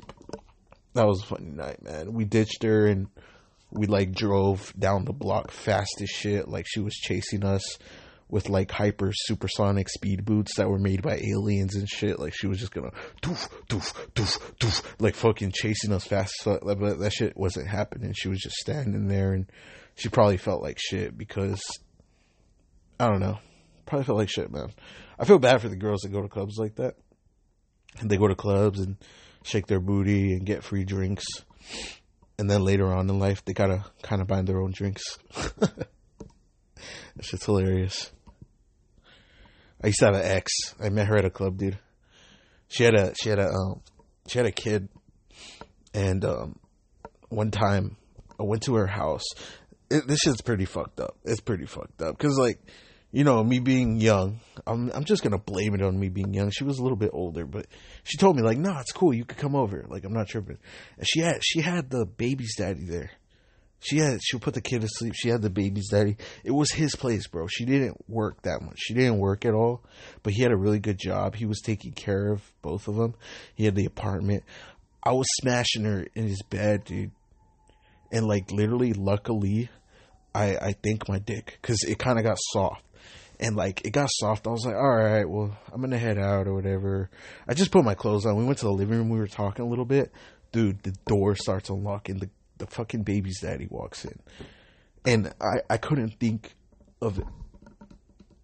That 0.94 1.08
was 1.08 1.24
a 1.24 1.26
funny 1.26 1.52
night, 1.52 1.82
man. 1.82 2.12
We 2.12 2.26
ditched 2.26 2.64
her 2.64 2.86
and 2.86 3.08
we 3.72 3.88
like 3.88 4.12
drove 4.12 4.74
down 4.78 5.06
the 5.06 5.14
block 5.14 5.50
fast 5.50 6.02
as 6.02 6.10
shit. 6.10 6.50
Like 6.50 6.66
she 6.68 6.82
was 6.82 6.94
chasing 6.96 7.46
us 7.46 7.78
with 8.32 8.50
like 8.50 8.72
hyper 8.72 9.12
supersonic 9.14 9.90
speed 9.90 10.26
boots 10.26 10.56
that 10.56 10.70
were 10.70 10.80
made 10.80 11.04
by 11.04 11.18
aliens 11.18 11.76
and 11.76 11.88
shit. 11.88 12.18
Like 12.18 12.34
she 12.34 12.48
was 12.48 12.60
just 12.60 12.74
gonna 12.74 12.92
doof 13.22 13.50
doof 13.68 13.94
doof 14.16 14.40
doof 14.56 14.84
like 15.00 15.16
fucking 15.16 15.52
chasing 15.54 15.92
us 15.92 16.06
fast. 16.06 16.34
But 16.46 16.64
that 16.64 17.14
shit 17.14 17.38
wasn't 17.38 17.68
happening. 17.68 18.14
She 18.14 18.30
was 18.30 18.40
just 18.40 18.56
standing 18.56 19.08
there, 19.08 19.34
and 19.34 19.52
she 19.96 20.10
probably 20.10 20.38
felt 20.38 20.64
like 20.64 20.80
shit 20.80 21.16
because 21.16 21.62
I 23.00 23.10
don't 23.10 23.20
know. 23.20 23.38
Probably 23.86 24.06
felt 24.06 24.18
like 24.18 24.30
shit, 24.30 24.50
man. 24.50 24.72
I 25.20 25.26
feel 25.26 25.38
bad 25.38 25.62
for 25.62 25.70
the 25.70 25.76
girls 25.76 26.02
that 26.02 26.10
go 26.10 26.22
to 26.22 26.30
clubs 26.30 26.58
like 26.58 26.76
that, 26.76 26.96
and 28.00 28.10
they 28.10 28.18
go 28.18 28.28
to 28.28 28.36
clubs 28.36 28.80
and 28.80 28.96
shake 29.44 29.68
their 29.68 29.82
booty 29.82 30.32
and 30.32 30.46
get 30.46 30.64
free 30.64 30.86
drinks, 30.86 31.26
and 32.40 32.50
then 32.50 32.64
later 32.64 32.94
on 32.94 33.10
in 33.10 33.20
life 33.20 33.44
they 33.44 33.52
gotta 33.52 33.84
kind 34.02 34.22
of 34.22 34.28
buy 34.28 34.42
their 34.42 34.62
own 34.62 34.72
drinks. 34.72 35.04
it's 37.18 37.30
just 37.30 37.44
hilarious. 37.44 38.12
I 39.84 39.88
used 39.88 40.00
to 40.00 40.06
have 40.06 40.16
an 40.16 40.26
ex. 40.26 40.52
I 40.80 40.90
met 40.90 41.08
her 41.08 41.18
at 41.18 41.26
a 41.26 41.30
club, 41.30 41.58
dude. 41.58 41.80
She 42.68 42.84
had 42.84 42.96
a 42.96 43.14
she 43.16 43.30
had 43.30 43.40
a 43.40 43.50
um, 43.50 43.82
she 44.28 44.38
had 44.38 44.46
a 44.46 44.52
kid, 44.52 44.88
and 45.94 46.24
um, 46.24 46.60
one 47.30 47.52
time 47.52 47.98
I 48.40 48.44
went 48.44 48.64
to 48.64 48.76
her 48.76 48.88
house. 48.88 49.24
It, 49.90 50.08
this 50.08 50.20
shit's 50.24 50.42
pretty 50.42 50.66
fucked 50.66 51.00
up. 51.00 51.18
It's 51.26 51.42
pretty 51.42 51.66
fucked 51.66 52.02
up 52.02 52.18
because 52.18 52.38
like 52.38 52.60
you 53.12 53.24
know 53.24 53.44
me 53.44 53.60
being 53.60 54.00
young. 54.00 54.40
I'm 54.66 54.90
I'm 54.94 55.04
just 55.04 55.24
gonna 55.24 55.38
blame 55.38 55.74
it 55.76 55.82
on 55.82 56.00
me 56.00 56.10
being 56.10 56.34
young. 56.34 56.50
She 56.52 56.64
was 56.64 56.80
a 56.80 56.84
little 56.84 56.98
bit 56.98 57.12
older, 57.12 57.46
but 57.46 57.66
she 58.04 58.18
told 58.18 58.38
me 58.38 58.44
like, 58.44 58.58
no, 58.58 58.78
it's 58.80 58.94
cool. 58.94 59.14
You 59.14 59.26
could 59.26 59.38
come 59.38 59.56
over. 59.56 59.86
Like 59.90 60.06
I'm 60.06 60.14
not 60.14 60.28
tripping. 60.28 60.60
And 60.98 61.08
she 61.08 61.20
had 61.22 61.44
she 61.44 61.60
had 61.60 61.90
the 61.90 62.06
baby's 62.06 62.56
daddy 62.56 62.86
there. 62.86 63.12
She 63.84 63.98
had 63.98 64.20
she 64.24 64.38
put 64.38 64.54
the 64.54 64.62
kid 64.62 64.82
to 64.82 64.88
sleep. 64.88 65.14
She 65.16 65.30
had 65.30 65.42
the 65.42 65.50
baby's 65.50 65.90
daddy. 65.90 66.16
It 66.44 66.52
was 66.52 66.72
his 66.72 66.96
place, 66.96 67.28
bro. 67.28 67.48
She 67.48 67.66
didn't 67.66 67.98
work 68.08 68.44
that 68.44 68.62
much. 68.62 68.78
She 68.78 68.94
didn't 68.94 69.18
work 69.18 69.44
at 69.44 69.56
all, 69.56 69.84
but 70.22 70.34
he 70.34 70.44
had 70.44 70.52
a 70.52 70.58
really 70.58 70.80
good 70.80 71.00
job. 71.00 71.36
He 71.36 71.48
was 71.48 71.62
taking 71.62 71.92
care 71.92 72.32
of 72.32 72.44
both 72.62 72.88
of 72.88 72.96
them. 72.96 73.16
He 73.56 73.66
had 73.66 73.76
the 73.76 73.86
apartment. 73.86 74.44
I 75.04 75.14
was 75.14 75.26
smashing 75.42 75.84
her 75.86 76.06
in 76.14 76.28
his 76.28 76.44
bed, 76.44 76.86
dude. 76.86 77.12
And 78.12 78.28
like 78.28 78.52
literally, 78.52 78.94
luckily, 78.94 79.70
I 80.36 80.58
I 80.58 80.74
think 80.74 81.10
my 81.10 81.18
dick 81.18 81.58
because 81.60 81.84
it 81.84 81.98
kind 81.98 82.20
of 82.20 82.24
got 82.24 82.38
soft. 82.54 82.84
And 83.40 83.56
like 83.56 83.84
it 83.84 83.94
got 83.94 84.10
soft. 84.12 84.46
I 84.46 84.52
was 84.52 84.64
like, 84.64 84.76
all 84.76 84.96
right, 84.96 85.28
well, 85.28 85.58
I'm 85.74 85.82
gonna 85.82 85.98
head 85.98 86.20
out 86.20 86.48
or 86.48 86.54
whatever. 86.54 87.10
I 87.48 87.56
just 87.56 87.72
put 87.72 87.84
my 87.84 87.96
clothes 87.96 88.28
on. 88.28 88.36
We 88.36 88.46
went 88.46 88.60
to 88.60 88.66
the 88.66 88.72
living 88.72 89.00
room. 89.00 89.10
We 89.10 89.18
were 89.18 89.26
talking 89.26 89.66
a 89.66 89.68
little 89.68 89.86
bit. 89.86 90.12
Dude, 90.52 90.84
the 90.84 90.94
door 91.08 91.36
starts 91.36 91.70
unlocking. 91.70 92.20
The 92.20 92.30
the 92.62 92.68
fucking 92.68 93.04
baby's 93.04 93.42
daddy 93.42 93.68
walks 93.70 94.06
in. 94.06 94.18
and 95.06 95.34
I 95.42 95.62
I 95.70 95.78
couldn't 95.78 96.20
think 96.20 96.56
of 97.02 97.20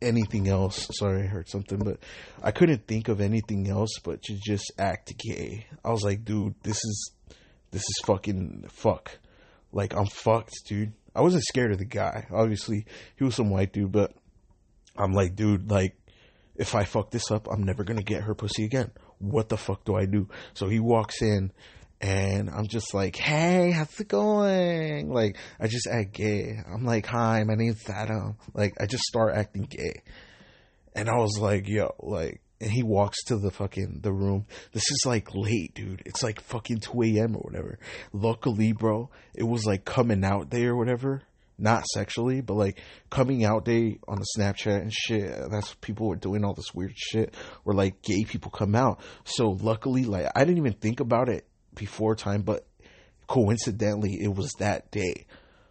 anything 0.02 0.48
else. 0.48 0.88
Sorry, 0.98 1.24
I 1.24 1.26
heard 1.28 1.50
something, 1.50 1.78
but 1.80 2.00
I 2.44 2.52
couldn't 2.52 2.88
think 2.88 3.08
of 3.08 3.22
anything 3.22 3.68
else 3.70 3.92
but 4.04 4.22
to 4.24 4.38
just 4.46 4.72
act 4.78 5.14
gay. 5.18 5.66
I 5.84 5.92
was 5.92 6.04
like, 6.04 6.26
dude, 6.26 6.56
this 6.64 6.78
is 6.84 7.12
this 7.72 7.82
is 7.84 8.02
fucking 8.06 8.66
fuck. 8.70 9.20
Like 9.72 9.96
I'm 9.96 10.08
fucked, 10.08 10.54
dude. 10.68 10.94
I 11.16 11.22
wasn't 11.22 11.44
scared 11.46 11.72
of 11.72 11.80
the 11.80 11.86
guy. 11.86 12.28
Obviously, 12.32 12.86
he 13.16 13.24
was 13.24 13.36
some 13.36 13.50
white 13.50 13.74
dude, 13.74 13.92
but 13.92 14.14
I'm 14.96 15.14
like, 15.14 15.36
dude, 15.36 15.70
like 15.72 15.96
if 16.56 16.74
I 16.76 16.84
fuck 16.86 17.12
this 17.12 17.30
up, 17.32 17.48
I'm 17.52 17.64
never 17.64 17.84
gonna 17.84 18.04
get 18.04 18.24
her 18.24 18.36
pussy 18.36 18.66
again. 18.66 18.92
What 19.20 19.50
the 19.50 19.58
fuck 19.58 19.84
do 19.84 19.96
I 19.96 20.06
do? 20.06 20.28
So 20.54 20.68
he 20.70 20.80
walks 20.80 21.22
in 21.22 21.52
and 22.00 22.50
I'm 22.50 22.68
just 22.68 22.94
like, 22.94 23.16
hey, 23.16 23.72
how's 23.72 24.00
it 24.00 24.08
going? 24.08 25.10
Like, 25.10 25.38
I 25.60 25.68
just 25.68 25.88
act 25.88 26.14
gay. 26.14 26.58
I'm 26.72 26.86
like, 26.86 27.06
hi, 27.06 27.44
my 27.44 27.56
name's 27.56 27.90
Adam. 27.90 28.38
Like, 28.54 28.76
I 28.80 28.86
just 28.86 29.04
start 29.04 29.36
acting 29.36 29.64
gay. 29.64 30.04
And 30.96 31.10
I 31.10 31.16
was 31.16 31.40
like, 31.40 31.68
yo, 31.68 31.94
like, 32.00 32.42
and 32.60 32.72
he 32.72 32.84
walks 32.84 33.24
to 33.26 33.38
the 33.38 33.52
fucking, 33.52 34.00
the 34.02 34.12
room. 34.12 34.46
This 34.74 34.84
is 34.90 35.04
like 35.06 35.34
late, 35.34 35.74
dude. 35.76 36.04
It's 36.06 36.24
like 36.24 36.42
fucking 36.42 36.80
2 36.80 37.04
a.m. 37.04 37.36
or 37.36 37.42
whatever. 37.42 37.80
Luckily, 38.14 38.74
bro, 38.74 39.10
it 39.36 39.44
was 39.44 39.66
like 39.66 39.86
coming 39.86 40.24
out 40.24 40.50
day 40.50 40.66
or 40.66 40.76
whatever. 40.76 41.22
Not 41.60 41.86
sexually, 41.88 42.42
but 42.42 42.54
like 42.54 42.80
coming 43.10 43.44
out 43.44 43.66
day 43.66 43.98
on 44.08 44.20
the 44.20 44.28
Snapchat 44.38 44.82
and 44.82 44.94
shit. 44.94 45.32
That's 45.50 45.74
people 45.82 46.08
were 46.08 46.16
doing 46.16 46.46
all 46.46 46.54
this 46.54 46.74
weird 46.74 46.94
shit 46.96 47.34
where 47.64 47.76
like 47.76 48.04
gay 48.04 48.24
people 48.26 48.52
come 48.52 48.76
out. 48.76 49.02
So 49.24 49.58
luckily, 49.60 50.06
like, 50.06 50.28
I 50.36 50.42
didn't 50.42 50.60
even 50.60 50.74
think 50.74 51.00
about 51.00 51.30
it 51.30 51.47
before 51.78 52.16
time, 52.16 52.42
but 52.42 52.66
coincidentally, 53.28 54.18
it 54.22 54.34
was 54.34 54.52
that 54.60 54.92
day. 54.92 55.26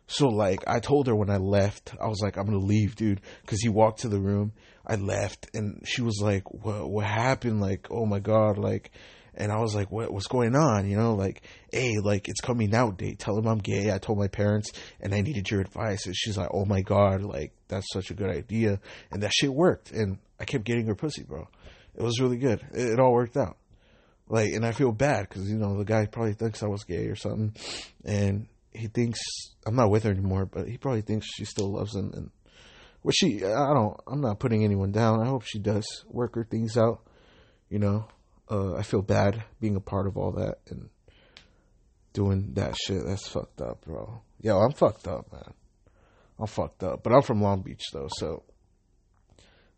So 0.07 0.29
like 0.29 0.61
I 0.67 0.81
told 0.81 1.09
her 1.09 1.17
when 1.17 1.31
I 1.31 1.39
left, 1.39 1.95
I 2.01 2.07
was 2.07 2.21
like, 2.23 2.37
I'm 2.37 2.47
gonna 2.47 2.59
leave, 2.59 2.95
dude, 2.95 3.21
because 3.43 3.61
he 3.61 3.69
walked 3.69 4.01
to 4.01 4.09
the 4.09 4.21
room. 4.21 4.53
I 4.87 4.95
left, 4.95 5.49
and 5.53 5.83
she 5.85 6.03
was 6.03 6.21
like, 6.23 6.45
"What? 6.53 6.89
What 6.89 7.05
happened? 7.05 7.61
Like, 7.61 7.89
oh 7.91 8.07
my 8.07 8.21
god, 8.21 8.59
like." 8.59 8.91
And 9.39 9.53
I 9.53 9.59
was 9.59 9.75
like, 9.75 9.93
what, 9.93 10.11
what's 10.11 10.29
going 10.29 10.57
on? 10.57 10.89
You 10.89 10.97
know, 10.97 11.15
like, 11.15 11.43
hey, 11.71 11.99
like, 12.03 12.27
it's 12.27 12.41
coming 12.41 12.75
out 12.75 12.97
day. 12.97 13.15
Tell 13.15 13.37
him 13.37 13.47
I'm 13.47 13.59
gay. 13.59 13.93
I 13.93 13.99
told 13.99 14.19
my 14.19 14.29
parents 14.29 14.73
and 14.99 15.15
I 15.15 15.21
needed 15.21 15.51
your 15.51 15.61
advice. 15.61 16.07
And 16.07 16.17
she's 16.17 16.39
like, 16.39 16.49
oh 16.55 16.65
my 16.65 16.81
God, 16.81 17.21
like, 17.21 17.53
that's 17.69 17.87
such 17.93 18.11
a 18.11 18.15
good 18.15 18.31
idea. 18.31 18.81
And 19.13 19.23
that 19.23 19.35
shit 19.35 19.53
worked. 19.53 19.91
And 19.91 20.21
I 20.41 20.47
kept 20.47 20.65
getting 20.65 20.87
her 20.87 20.95
pussy, 20.95 21.23
bro. 21.23 21.49
It 21.95 22.03
was 22.03 22.19
really 22.19 22.39
good. 22.39 22.67
It, 22.73 22.93
it 22.93 22.99
all 22.99 23.13
worked 23.13 23.37
out. 23.37 23.59
Like, 24.29 24.53
and 24.53 24.67
I 24.67 24.73
feel 24.73 24.93
bad 24.93 25.29
because, 25.29 25.49
you 25.49 25.57
know, 25.57 25.77
the 25.79 25.85
guy 25.85 26.07
probably 26.07 26.35
thinks 26.35 26.63
I 26.63 26.67
was 26.67 26.85
gay 26.85 27.07
or 27.07 27.17
something. 27.17 27.55
And 28.05 28.49
he 28.73 28.89
thinks 28.89 29.21
I'm 29.65 29.77
not 29.77 29.91
with 29.91 30.03
her 30.05 30.11
anymore, 30.11 30.47
but 30.47 30.69
he 30.69 30.79
probably 30.79 31.03
thinks 31.03 31.27
she 31.27 31.45
still 31.45 31.73
loves 31.73 31.95
him. 31.95 32.13
And, 32.13 32.31
well, 33.03 33.13
she, 33.13 33.45
I 33.45 33.73
don't, 33.73 34.01
I'm 34.07 34.21
not 34.21 34.41
putting 34.41 34.65
anyone 34.65 34.91
down. 34.91 35.23
I 35.23 35.29
hope 35.29 35.45
she 35.45 35.61
does 35.61 35.87
work 36.09 36.35
her 36.35 36.45
things 36.45 36.77
out. 36.77 37.03
You 37.69 37.79
know, 37.79 38.09
uh, 38.51 38.75
I 38.75 38.83
feel 38.83 39.03
bad 39.03 39.45
being 39.61 39.77
a 39.77 39.81
part 39.81 40.07
of 40.07 40.17
all 40.17 40.33
that 40.33 40.59
and 40.71 40.89
doing 42.13 42.55
that 42.55 42.77
shit. 42.77 43.05
That's 43.07 43.29
fucked 43.29 43.61
up, 43.61 43.85
bro. 43.85 44.23
Yo, 44.41 44.59
I'm 44.59 44.73
fucked 44.73 45.07
up, 45.07 45.33
man. 45.33 45.53
I'm 46.39 46.47
fucked 46.47 46.83
up. 46.83 47.03
But 47.03 47.13
I'm 47.13 47.23
from 47.23 47.43
Long 47.43 47.63
Beach 47.63 47.85
though, 47.93 48.09
so 48.11 48.43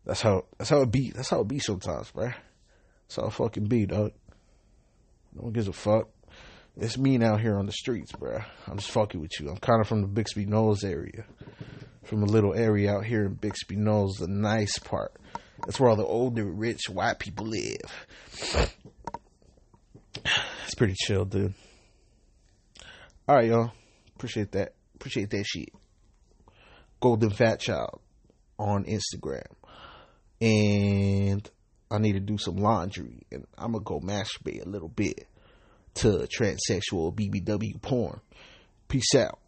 that's 0.05 0.21
how 0.21 0.45
that's 0.57 0.69
how 0.69 0.81
it 0.81 0.91
be. 0.91 1.11
That's 1.11 1.29
how 1.29 1.41
it 1.41 1.47
be 1.47 1.59
sometimes, 1.59 2.11
bro. 2.11 2.25
That's 2.27 3.15
how 3.15 3.27
it 3.27 3.33
fucking 3.33 3.65
be, 3.65 3.85
dog. 3.85 4.11
No 5.33 5.43
one 5.43 5.53
gives 5.53 5.67
a 5.67 5.73
fuck. 5.73 6.09
It's 6.77 6.97
me 6.97 7.17
now 7.17 7.35
here 7.35 7.57
on 7.57 7.65
the 7.65 7.71
streets, 7.71 8.11
bruh. 8.11 8.45
I'm 8.67 8.77
just 8.77 8.91
fucking 8.91 9.19
with 9.19 9.31
you. 9.39 9.49
I'm 9.49 9.57
kind 9.57 9.81
of 9.81 9.87
from 9.87 10.01
the 10.01 10.07
Bixby 10.07 10.45
Knolls 10.45 10.83
area. 10.83 11.25
From 12.03 12.23
a 12.23 12.27
little 12.27 12.53
area 12.53 12.93
out 12.93 13.05
here 13.05 13.25
in 13.25 13.33
Bixby 13.33 13.75
Knolls, 13.75 14.17
the 14.17 14.27
nice 14.27 14.79
part. 14.79 15.13
That's 15.65 15.79
where 15.79 15.89
all 15.89 15.95
the 15.95 16.05
older, 16.05 16.45
rich, 16.45 16.89
white 16.89 17.19
people 17.19 17.47
live. 17.47 18.07
It's 20.65 20.75
pretty 20.75 20.95
chill, 20.97 21.25
dude. 21.25 21.53
Alright, 23.27 23.49
y'all. 23.49 23.73
Appreciate 24.15 24.53
that. 24.53 24.73
Appreciate 24.95 25.29
that 25.31 25.45
shit. 25.45 25.69
Golden 26.99 27.29
Fat 27.29 27.59
Child 27.59 27.99
on 28.57 28.85
Instagram. 28.85 29.45
And 30.41 31.49
I 31.91 31.97
need 31.97 32.13
to 32.13 32.19
do 32.19 32.37
some 32.37 32.57
laundry 32.57 33.23
and 33.31 33.45
I'm 33.57 33.71
gonna 33.71 33.83
go 33.83 33.99
masturbate 33.99 34.65
a 34.65 34.69
little 34.69 34.89
bit 34.89 35.27
to 35.95 36.27
transsexual 36.27 37.15
BBW 37.15 37.81
porn. 37.81 38.21
Peace 38.87 39.15
out. 39.15 39.38